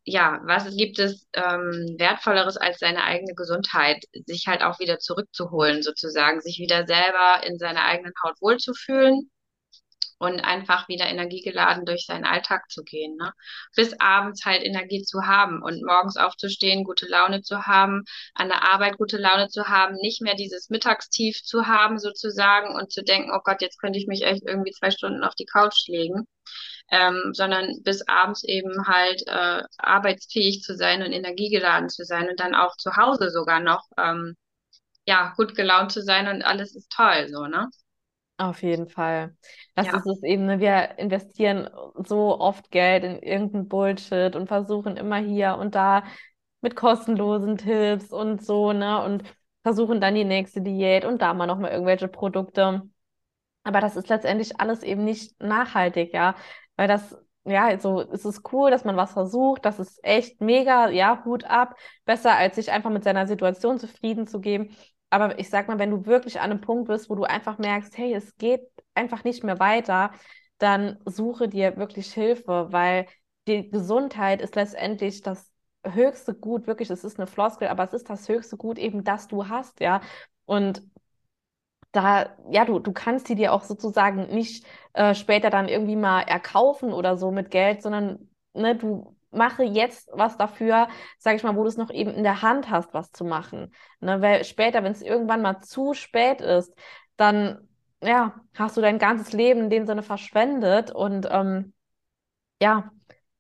ja, 0.06 0.42
was 0.46 0.76
gibt 0.76 1.00
es 1.00 1.28
ähm, 1.34 1.96
Wertvolleres 1.98 2.58
als 2.58 2.80
seine 2.80 3.04
eigene 3.04 3.34
Gesundheit, 3.36 4.04
sich 4.26 4.48
halt 4.48 4.62
auch 4.62 4.80
wieder 4.80 5.00
zurückzuholen, 5.00 5.82
sozusagen, 5.82 6.42
sich 6.42 6.60
wieder 6.60 6.86
selber 6.86 7.46
in 7.46 7.58
seiner 7.58 7.84
eigenen 7.86 8.14
Haut 8.24 8.36
wohlzufühlen 8.42 9.30
und 10.24 10.40
einfach 10.40 10.88
wieder 10.88 11.06
energiegeladen 11.06 11.86
durch 11.86 12.06
seinen 12.06 12.24
Alltag 12.24 12.72
zu 12.72 12.84
gehen, 12.84 13.18
ne? 13.18 13.34
Bis 13.76 13.94
abends 14.00 14.46
halt 14.46 14.64
Energie 14.64 15.04
zu 15.04 15.24
haben 15.26 15.62
und 15.62 15.84
morgens 15.84 16.16
aufzustehen, 16.18 16.86
gute 16.86 17.08
Laune 17.08 17.42
zu 17.42 17.66
haben, 17.68 18.04
an 18.34 18.48
der 18.48 18.64
Arbeit 18.64 18.98
gute 18.98 19.18
Laune 19.18 19.50
zu 19.50 19.68
haben, 19.68 19.96
nicht 19.96 20.22
mehr 20.22 20.36
dieses 20.36 20.70
Mittagstief 20.70 21.44
zu 21.44 21.68
haben 21.68 22.00
sozusagen 22.00 22.74
und 22.76 22.92
zu 22.92 23.04
denken, 23.04 23.32
oh 23.34 23.42
Gott, 23.44 23.62
jetzt 23.62 23.80
könnte 23.80 24.00
ich 24.00 24.08
mich 24.08 24.24
echt 24.24 24.44
irgendwie 24.46 24.72
zwei 24.72 24.92
Stunden 24.92 25.24
auf 25.24 25.36
die 25.36 25.46
Couch 25.46 25.88
legen. 25.88 26.26
Ähm, 26.92 27.32
sondern 27.34 27.82
bis 27.84 28.08
abends 28.08 28.44
eben 28.44 28.88
halt 28.88 29.24
äh, 29.28 29.64
arbeitsfähig 29.78 30.62
zu 30.62 30.76
sein 30.76 31.02
und 31.02 31.14
energiegeladen 31.14 31.90
zu 31.90 32.04
sein 32.04 32.30
und 32.30 32.40
dann 32.40 32.56
auch 32.56 32.76
zu 32.78 32.96
Hause 32.98 33.30
sogar 33.32 33.62
noch 33.62 33.84
ähm, 33.98 34.36
ja 35.06 35.34
gut 35.38 35.56
gelaunt 35.56 35.92
zu 35.92 36.02
sein 36.02 36.28
und 36.28 36.44
alles 36.44 36.76
ist 36.76 36.92
toll 36.92 37.28
so 37.30 37.48
ne 37.48 37.70
Auf 38.44 38.62
jeden 38.62 38.88
Fall. 38.90 39.36
Das 39.76 39.88
ja 39.88 39.98
ist 39.98 40.06
es 40.06 40.24
eben, 40.24 40.46
ne? 40.46 40.60
Wir 40.60 40.98
investieren 40.98 41.70
so 41.96 42.40
oft 42.40 42.72
Geld 42.72 43.04
in 43.04 43.20
irgendeinen 43.20 43.68
Bullshit 43.70 44.36
und 44.36 44.48
versuchen 44.48 44.98
immer 44.98 45.18
hier 45.18 45.58
und 45.58 45.76
da 45.76 46.04
mit 46.62 46.76
kostenlosen 46.76 47.58
Tipps 47.58 48.12
und 48.12 48.44
so, 48.44 48.74
ne? 48.74 49.04
Und 49.04 49.24
versuchen 49.64 50.02
dann 50.02 50.16
die 50.16 50.26
nächste 50.26 50.62
Diät 50.62 51.06
und 51.06 51.22
da 51.22 51.34
mal 51.34 51.48
nochmal 51.48 51.72
irgendwelche 51.72 52.10
Produkte. 52.10 52.82
Aber 53.64 53.80
das 53.80 53.96
ist 53.96 54.10
letztendlich 54.10 54.60
alles 54.60 54.84
eben 54.84 55.06
nicht 55.06 55.42
nachhaltig, 55.42 56.14
ja. 56.14 56.36
Weil 56.76 56.90
das, 56.90 57.16
ja, 57.46 57.66
also 57.66 58.02
es 58.02 58.26
ist 58.26 58.42
cool, 58.52 58.72
dass 58.72 58.84
man 58.84 58.98
was 58.98 59.14
versucht. 59.14 59.64
Das 59.64 59.80
ist 59.80 60.04
echt 60.04 60.42
mega, 60.42 60.90
ja, 60.90 61.24
Hut 61.24 61.46
ab. 61.46 61.76
Besser 62.04 62.36
als 62.36 62.56
sich 62.56 62.72
einfach 62.72 62.90
mit 62.90 63.06
seiner 63.06 63.26
Situation 63.26 63.80
zufrieden 63.80 64.28
zu 64.28 64.42
geben. 64.42 64.76
Aber 65.14 65.40
ich 65.40 65.50
sag 65.50 65.68
mal, 65.68 65.80
wenn 65.80 65.92
du 65.92 66.06
wirklich 66.06 66.40
an 66.40 66.52
einem 66.52 66.62
Punkt 66.62 66.88
bist, 66.88 67.10
wo 67.10 67.16
du 67.16 67.24
einfach 67.24 67.58
merkst, 67.58 67.98
hey, 67.98 68.14
es 68.14 68.36
geht 68.38 68.62
einfach 68.96 69.24
nicht 69.24 69.44
mehr 69.44 69.60
weiter, 69.60 70.12
dann 70.58 71.00
suche 71.06 71.48
dir 71.50 71.78
wirklich 71.78 72.14
Hilfe, 72.14 72.68
weil 72.72 73.06
die 73.48 73.70
Gesundheit 73.70 74.42
ist 74.42 74.56
letztendlich 74.56 75.22
das 75.22 75.52
höchste 75.86 76.34
Gut, 76.34 76.68
wirklich, 76.68 76.90
es 76.90 77.04
ist 77.04 77.20
eine 77.20 77.28
Floskel, 77.28 77.68
aber 77.68 77.84
es 77.84 77.94
ist 77.94 78.10
das 78.10 78.28
höchste 78.30 78.58
Gut 78.58 78.78
eben, 78.80 79.04
das 79.04 79.28
du 79.28 79.48
hast, 79.50 79.80
ja. 79.82 80.02
Und 80.46 80.82
da, 81.92 82.36
ja, 82.50 82.66
du, 82.66 82.80
du 82.80 82.92
kannst 82.94 83.30
die 83.30 83.36
dir 83.36 83.54
auch 83.54 83.64
sozusagen 83.64 84.28
nicht 84.34 84.66
äh, 84.94 85.14
später 85.16 85.50
dann 85.50 85.68
irgendwie 85.68 85.96
mal 85.96 86.22
erkaufen 86.22 86.92
oder 86.94 87.18
so 87.18 87.32
mit 87.32 87.52
Geld, 87.52 87.82
sondern 87.84 88.30
ne, 88.54 88.76
du 88.76 89.16
mache 89.34 89.64
jetzt 89.64 90.10
was 90.14 90.38
dafür, 90.38 90.88
sage 91.18 91.38
ich 91.38 91.44
mal, 91.44 91.56
wo 91.56 91.64
du 91.64 91.68
es 91.70 91.78
noch 91.78 91.90
eben 91.92 92.12
in 92.12 92.24
der 92.24 92.42
Hand 92.42 92.70
hast, 92.70 92.94
was 92.94 93.12
zu 93.12 93.26
machen. 93.26 93.74
Ne, 94.00 94.22
weil 94.22 94.44
später, 94.46 94.84
wenn 94.84 94.92
es 94.92 95.02
irgendwann 95.02 95.42
mal 95.42 95.62
zu 95.62 95.94
spät 95.94 96.42
ist, 96.42 96.74
dann 97.18 97.68
ja, 98.02 98.36
hast 98.56 98.78
du 98.78 98.82
dein 98.82 99.00
ganzes 99.00 99.34
Leben 99.34 99.62
in 99.62 99.70
dem 99.70 99.86
Sinne 99.86 100.04
verschwendet 100.04 100.92
und 100.92 101.28
ähm, 101.32 101.74
ja, 102.62 102.92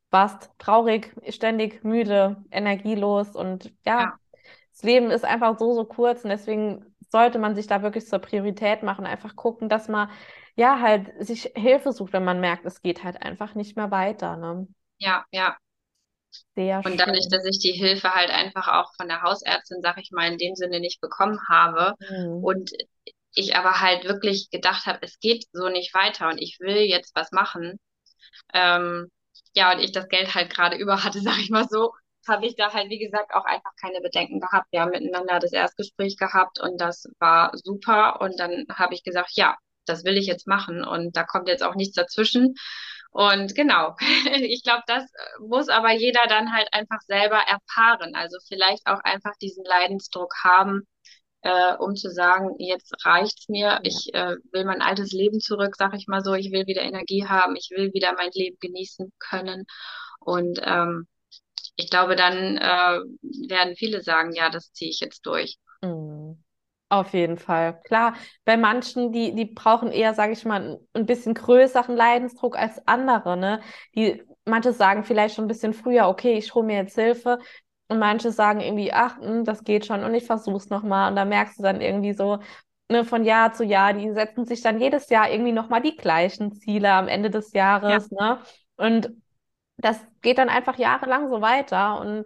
warst 0.09 0.51
traurig, 0.59 1.13
ständig 1.29 1.83
müde, 1.83 2.43
energielos 2.51 3.35
und 3.35 3.73
ja, 3.85 4.01
ja 4.01 4.13
das 4.71 4.83
Leben 4.83 5.11
ist 5.11 5.25
einfach 5.25 5.57
so, 5.59 5.73
so 5.73 5.85
kurz 5.85 6.23
und 6.23 6.29
deswegen 6.29 6.95
sollte 7.09 7.39
man 7.39 7.55
sich 7.55 7.67
da 7.67 7.83
wirklich 7.83 8.07
zur 8.07 8.19
Priorität 8.19 8.83
machen, 8.83 9.05
einfach 9.05 9.35
gucken, 9.35 9.69
dass 9.69 9.87
man 9.87 10.09
ja 10.55 10.79
halt 10.79 11.11
sich 11.23 11.51
Hilfe 11.55 11.91
sucht, 11.91 12.13
wenn 12.13 12.23
man 12.23 12.39
merkt, 12.39 12.65
es 12.65 12.81
geht 12.81 13.03
halt 13.03 13.21
einfach 13.21 13.55
nicht 13.55 13.75
mehr 13.75 13.91
weiter, 13.91 14.35
ne? 14.35 14.67
ja 14.97 15.25
ja 15.31 15.57
Sehr 16.55 16.83
Und 16.83 16.99
dadurch, 16.99 17.27
schön. 17.27 17.31
dass 17.31 17.45
ich 17.45 17.59
die 17.59 17.71
Hilfe 17.71 18.13
halt 18.13 18.29
einfach 18.29 18.67
auch 18.67 18.93
von 18.97 19.07
der 19.07 19.21
Hausärztin, 19.21 19.81
sag 19.81 19.97
ich 19.99 20.11
mal, 20.11 20.27
in 20.31 20.37
dem 20.37 20.55
Sinne 20.55 20.79
nicht 20.79 20.99
bekommen 21.01 21.39
habe 21.49 21.95
Mhm. 21.99 22.37
und 22.41 22.71
ich 23.35 23.55
aber 23.55 23.79
halt 23.81 24.05
wirklich 24.05 24.49
gedacht 24.51 24.85
habe, 24.85 24.99
es 25.01 25.19
geht 25.19 25.45
so 25.53 25.69
nicht 25.69 25.93
weiter 25.93 26.29
und 26.29 26.39
ich 26.39 26.57
will 26.59 26.77
jetzt 26.83 27.15
was 27.15 27.31
machen. 27.31 27.79
Ähm, 28.53 29.09
ja, 29.55 29.73
und 29.73 29.79
ich 29.79 29.91
das 29.91 30.07
Geld 30.09 30.35
halt 30.35 30.51
gerade 30.53 30.77
über 30.79 31.03
hatte, 31.03 31.21
sag 31.21 31.39
ich 31.39 31.49
mal 31.49 31.67
so, 31.69 31.93
habe 32.27 32.45
ich 32.45 32.55
da 32.55 32.73
halt, 32.73 32.89
wie 32.89 32.99
gesagt, 32.99 33.33
auch 33.33 33.45
einfach 33.45 33.71
keine 33.81 34.01
Bedenken 34.01 34.39
gehabt. 34.39 34.67
Wir 34.71 34.81
haben 34.81 34.91
miteinander 34.91 35.39
das 35.39 35.51
Erstgespräch 35.53 36.17
gehabt 36.17 36.59
und 36.61 36.79
das 36.79 37.05
war 37.19 37.51
super. 37.57 38.21
Und 38.21 38.39
dann 38.39 38.65
habe 38.73 38.93
ich 38.95 39.03
gesagt, 39.03 39.31
ja, 39.35 39.57
das 39.85 40.05
will 40.05 40.17
ich 40.17 40.27
jetzt 40.27 40.47
machen 40.47 40.83
und 40.85 41.17
da 41.17 41.23
kommt 41.25 41.49
jetzt 41.49 41.63
auch 41.63 41.75
nichts 41.75 41.95
dazwischen. 41.95 42.55
Und 43.13 43.53
genau, 43.55 43.95
ich 44.41 44.63
glaube, 44.63 44.83
das 44.87 45.05
muss 45.39 45.69
aber 45.69 45.91
jeder 45.91 46.21
dann 46.27 46.51
halt 46.51 46.67
einfach 46.73 46.99
selber 47.01 47.37
erfahren. 47.37 48.15
Also 48.15 48.37
vielleicht 48.47 48.85
auch 48.87 48.99
einfach 49.03 49.33
diesen 49.39 49.63
Leidensdruck 49.63 50.33
haben, 50.43 50.87
äh, 51.43 51.75
um 51.75 51.95
zu 51.95 52.09
sagen, 52.09 52.55
jetzt 52.57 52.93
reicht's 53.05 53.47
mir, 53.49 53.79
ich 53.83 54.13
äh, 54.13 54.35
will 54.51 54.65
mein 54.65 54.81
altes 54.81 55.11
Leben 55.11 55.39
zurück, 55.39 55.75
sag 55.77 55.93
ich 55.93 56.07
mal 56.07 56.23
so, 56.23 56.33
ich 56.33 56.51
will 56.51 56.65
wieder 56.65 56.81
Energie 56.81 57.27
haben, 57.27 57.55
ich 57.55 57.69
will 57.71 57.93
wieder 57.93 58.13
mein 58.13 58.31
Leben 58.33 58.57
genießen 58.59 59.13
können. 59.19 59.65
Und 60.19 60.59
ähm, 60.63 61.07
ich 61.75 61.89
glaube, 61.89 62.15
dann 62.15 62.57
äh, 62.57 62.99
werden 63.47 63.75
viele 63.75 64.01
sagen, 64.01 64.33
ja, 64.33 64.49
das 64.49 64.71
ziehe 64.73 64.89
ich 64.89 64.99
jetzt 65.01 65.25
durch. 65.25 65.57
Mhm. 65.83 66.12
Auf 66.93 67.13
jeden 67.13 67.37
Fall. 67.39 67.81
Klar, 67.85 68.13
bei 68.45 68.55
manchen, 68.55 69.11
die, 69.11 69.33
die 69.33 69.45
brauchen 69.45 69.91
eher, 69.91 70.13
sage 70.13 70.33
ich 70.33 70.45
mal, 70.45 70.79
ein 70.93 71.05
bisschen 71.07 71.33
größeren 71.33 71.95
Leidensdruck 71.95 72.55
als 72.55 72.85
andere, 72.87 73.35
ne? 73.35 73.61
Die, 73.95 74.21
manche 74.45 74.73
sagen 74.73 75.03
vielleicht 75.03 75.33
schon 75.35 75.45
ein 75.45 75.47
bisschen 75.47 75.73
früher, 75.73 76.07
okay, 76.07 76.33
ich 76.37 76.53
hole 76.53 76.67
mir 76.67 76.75
jetzt 76.77 76.93
Hilfe. 76.93 77.39
Und 77.87 77.97
manche 77.97 78.31
sagen 78.31 78.59
irgendwie, 78.61 78.93
ach, 78.93 79.17
hm, 79.19 79.43
das 79.43 79.63
geht 79.63 79.87
schon 79.87 80.03
und 80.03 80.13
ich 80.13 80.25
versuch's 80.25 80.69
nochmal. 80.69 81.09
Und 81.09 81.15
da 81.15 81.25
merkst 81.25 81.57
du 81.57 81.63
dann 81.63 81.81
irgendwie 81.81 82.13
so, 82.13 82.37
ne, 82.89 83.03
von 83.03 83.23
Jahr 83.25 83.53
zu 83.53 83.63
Jahr, 83.63 83.93
die 83.93 84.11
setzen 84.13 84.45
sich 84.45 84.61
dann 84.61 84.79
jedes 84.79 85.09
Jahr 85.09 85.31
irgendwie 85.31 85.51
nochmal 85.51 85.81
die 85.81 85.97
gleichen 85.97 86.51
Ziele 86.53 86.91
am 86.91 87.07
Ende 87.07 87.31
des 87.31 87.53
Ja, 87.85 87.97
Jahres, 87.97 88.11
ne? 88.11 88.37
Und 88.75 89.09
das 89.77 89.99
geht 90.21 90.37
dann 90.39 90.49
einfach 90.49 90.77
jahrelang 90.77 91.29
so 91.29 91.41
weiter. 91.41 91.99
Und 92.01 92.25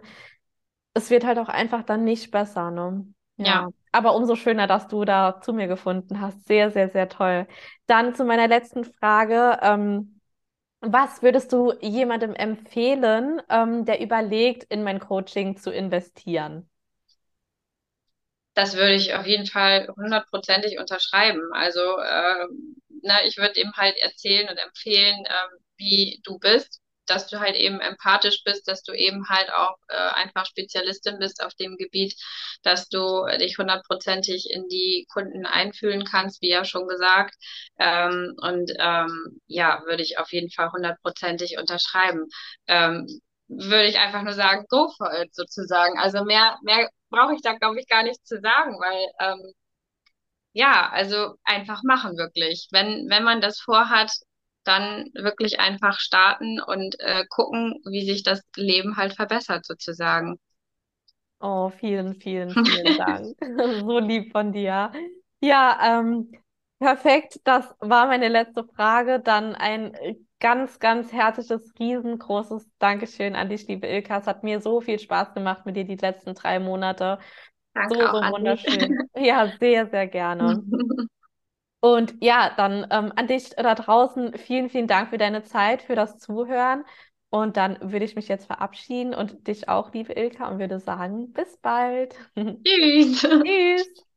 es 0.94 1.10
wird 1.10 1.24
halt 1.24 1.38
auch 1.38 1.48
einfach 1.48 1.82
dann 1.84 2.04
nicht 2.04 2.30
besser, 2.30 2.70
ne? 2.70 3.06
Ja, 3.38 3.62
ja. 3.62 3.68
Aber 3.92 4.14
umso 4.14 4.36
schöner, 4.36 4.66
dass 4.66 4.88
du 4.88 5.04
da 5.04 5.40
zu 5.40 5.52
mir 5.52 5.66
gefunden 5.68 6.20
hast. 6.20 6.46
Sehr, 6.46 6.70
sehr, 6.70 6.88
sehr 6.90 7.08
toll. 7.08 7.46
Dann 7.86 8.14
zu 8.14 8.24
meiner 8.24 8.48
letzten 8.48 8.84
Frage. 8.84 9.58
Ähm, 9.62 10.20
was 10.80 11.22
würdest 11.22 11.52
du 11.52 11.72
jemandem 11.80 12.34
empfehlen, 12.34 13.42
ähm, 13.50 13.84
der 13.86 14.00
überlegt, 14.00 14.64
in 14.64 14.84
mein 14.84 15.00
Coaching 15.00 15.56
zu 15.56 15.70
investieren? 15.72 16.70
Das 18.54 18.74
würde 18.74 18.94
ich 18.94 19.14
auf 19.14 19.26
jeden 19.26 19.46
Fall 19.46 19.88
hundertprozentig 19.96 20.78
unterschreiben. 20.78 21.40
Also, 21.52 21.80
ähm, 21.80 22.76
na, 23.02 23.24
ich 23.24 23.36
würde 23.36 23.60
ihm 23.60 23.72
halt 23.76 23.96
erzählen 23.98 24.48
und 24.48 24.58
empfehlen, 24.58 25.18
ähm, 25.26 25.58
wie 25.76 26.20
du 26.24 26.38
bist, 26.38 26.80
dass 27.10 27.26
du 27.26 27.40
halt 27.40 27.56
eben 27.56 27.80
empathisch 27.80 28.42
bist, 28.44 28.68
dass 28.68 28.82
du 28.82 28.92
eben 28.92 29.28
halt 29.28 29.50
auch 29.52 29.76
äh, 29.88 29.96
einfach 29.96 30.46
Spezialistin 30.46 31.18
bist 31.18 31.42
auf 31.44 31.54
dem 31.54 31.76
Gebiet, 31.76 32.14
dass 32.62 32.88
du 32.88 33.26
dich 33.38 33.58
hundertprozentig 33.58 34.50
in 34.50 34.68
die 34.68 35.06
Kunden 35.12 35.46
einfühlen 35.46 36.04
kannst, 36.04 36.42
wie 36.42 36.50
ja 36.50 36.64
schon 36.64 36.86
gesagt. 36.88 37.34
Ähm, 37.78 38.34
und 38.40 38.72
ähm, 38.78 39.40
ja, 39.46 39.82
würde 39.86 40.02
ich 40.02 40.18
auf 40.18 40.32
jeden 40.32 40.50
Fall 40.50 40.70
hundertprozentig 40.72 41.58
unterschreiben. 41.58 42.26
Ähm, 42.66 43.06
würde 43.48 43.86
ich 43.86 43.98
einfach 43.98 44.22
nur 44.22 44.34
sagen, 44.34 44.66
go 44.68 44.90
for 44.96 45.12
it 45.20 45.34
sozusagen. 45.34 45.98
Also 45.98 46.24
mehr, 46.24 46.58
mehr 46.62 46.88
brauche 47.10 47.34
ich 47.34 47.42
da, 47.42 47.54
glaube 47.54 47.80
ich, 47.80 47.88
gar 47.88 48.02
nichts 48.02 48.24
zu 48.24 48.40
sagen, 48.40 48.78
weil 48.80 49.06
ähm, 49.20 49.52
ja, 50.52 50.88
also 50.90 51.34
einfach 51.44 51.82
machen 51.84 52.16
wirklich. 52.16 52.68
Wenn, 52.72 53.08
wenn 53.08 53.22
man 53.24 53.40
das 53.40 53.60
vorhat, 53.60 54.10
dann 54.68 55.10
wirklich 55.14 55.60
einfach 55.60 56.00
starten 56.00 56.60
und 56.60 57.00
äh, 57.00 57.26
gucken, 57.30 57.76
wie 57.86 58.06
sich 58.06 58.22
das 58.24 58.42
Leben 58.56 58.96
halt 58.98 59.14
verbessert 59.16 59.66
sozusagen. 59.66 60.38
Oh, 61.40 61.70
vielen, 61.70 62.14
vielen, 62.20 62.56
vielen 62.56 62.94
Dank. 62.96 63.36
So 63.86 63.98
lieb 63.98 64.32
von 64.32 64.52
dir. 64.52 64.92
Ja, 65.40 66.00
ähm, 66.00 66.32
Perfekt, 66.80 67.40
das 67.44 67.74
war 67.80 68.06
meine 68.06 68.28
letzte 68.28 68.64
Frage. 68.64 69.18
Dann 69.20 69.56
ein 69.56 69.92
ganz, 70.38 70.78
ganz 70.78 71.12
herzliches, 71.12 71.72
riesengroßes 71.78 72.70
Dankeschön 72.78 73.34
an 73.34 73.48
dich, 73.48 73.66
liebe 73.66 73.88
Ilka. 73.88 74.18
Es 74.18 74.26
hat 74.28 74.44
mir 74.44 74.60
so 74.60 74.80
viel 74.80 74.98
Spaß 75.00 75.34
gemacht 75.34 75.66
mit 75.66 75.74
dir 75.76 75.84
die 75.84 75.96
letzten 75.96 76.34
drei 76.34 76.60
Monate. 76.60 77.18
Danke 77.74 77.94
So, 77.94 78.10
so 78.10 78.28
wunderschön. 78.28 79.08
Ja, 79.16 79.56
sehr, 79.60 79.88
sehr 79.90 80.06
gerne. 80.08 80.64
Und 81.80 82.14
ja, 82.20 82.52
dann 82.56 82.86
ähm, 82.90 83.12
an 83.16 83.26
dich 83.28 83.50
da 83.50 83.74
draußen 83.74 84.36
vielen, 84.36 84.68
vielen 84.70 84.88
Dank 84.88 85.10
für 85.10 85.18
deine 85.18 85.42
Zeit, 85.44 85.82
für 85.82 85.94
das 85.94 86.18
Zuhören. 86.18 86.84
Und 87.30 87.56
dann 87.56 87.78
würde 87.92 88.04
ich 88.04 88.16
mich 88.16 88.28
jetzt 88.28 88.46
verabschieden 88.46 89.14
und 89.14 89.46
dich 89.46 89.68
auch, 89.68 89.92
liebe 89.92 90.14
Ilka, 90.14 90.48
und 90.48 90.58
würde 90.58 90.80
sagen, 90.80 91.32
bis 91.32 91.56
bald. 91.58 92.14
Tschüss. 92.64 93.22
Tschüss. 93.22 94.08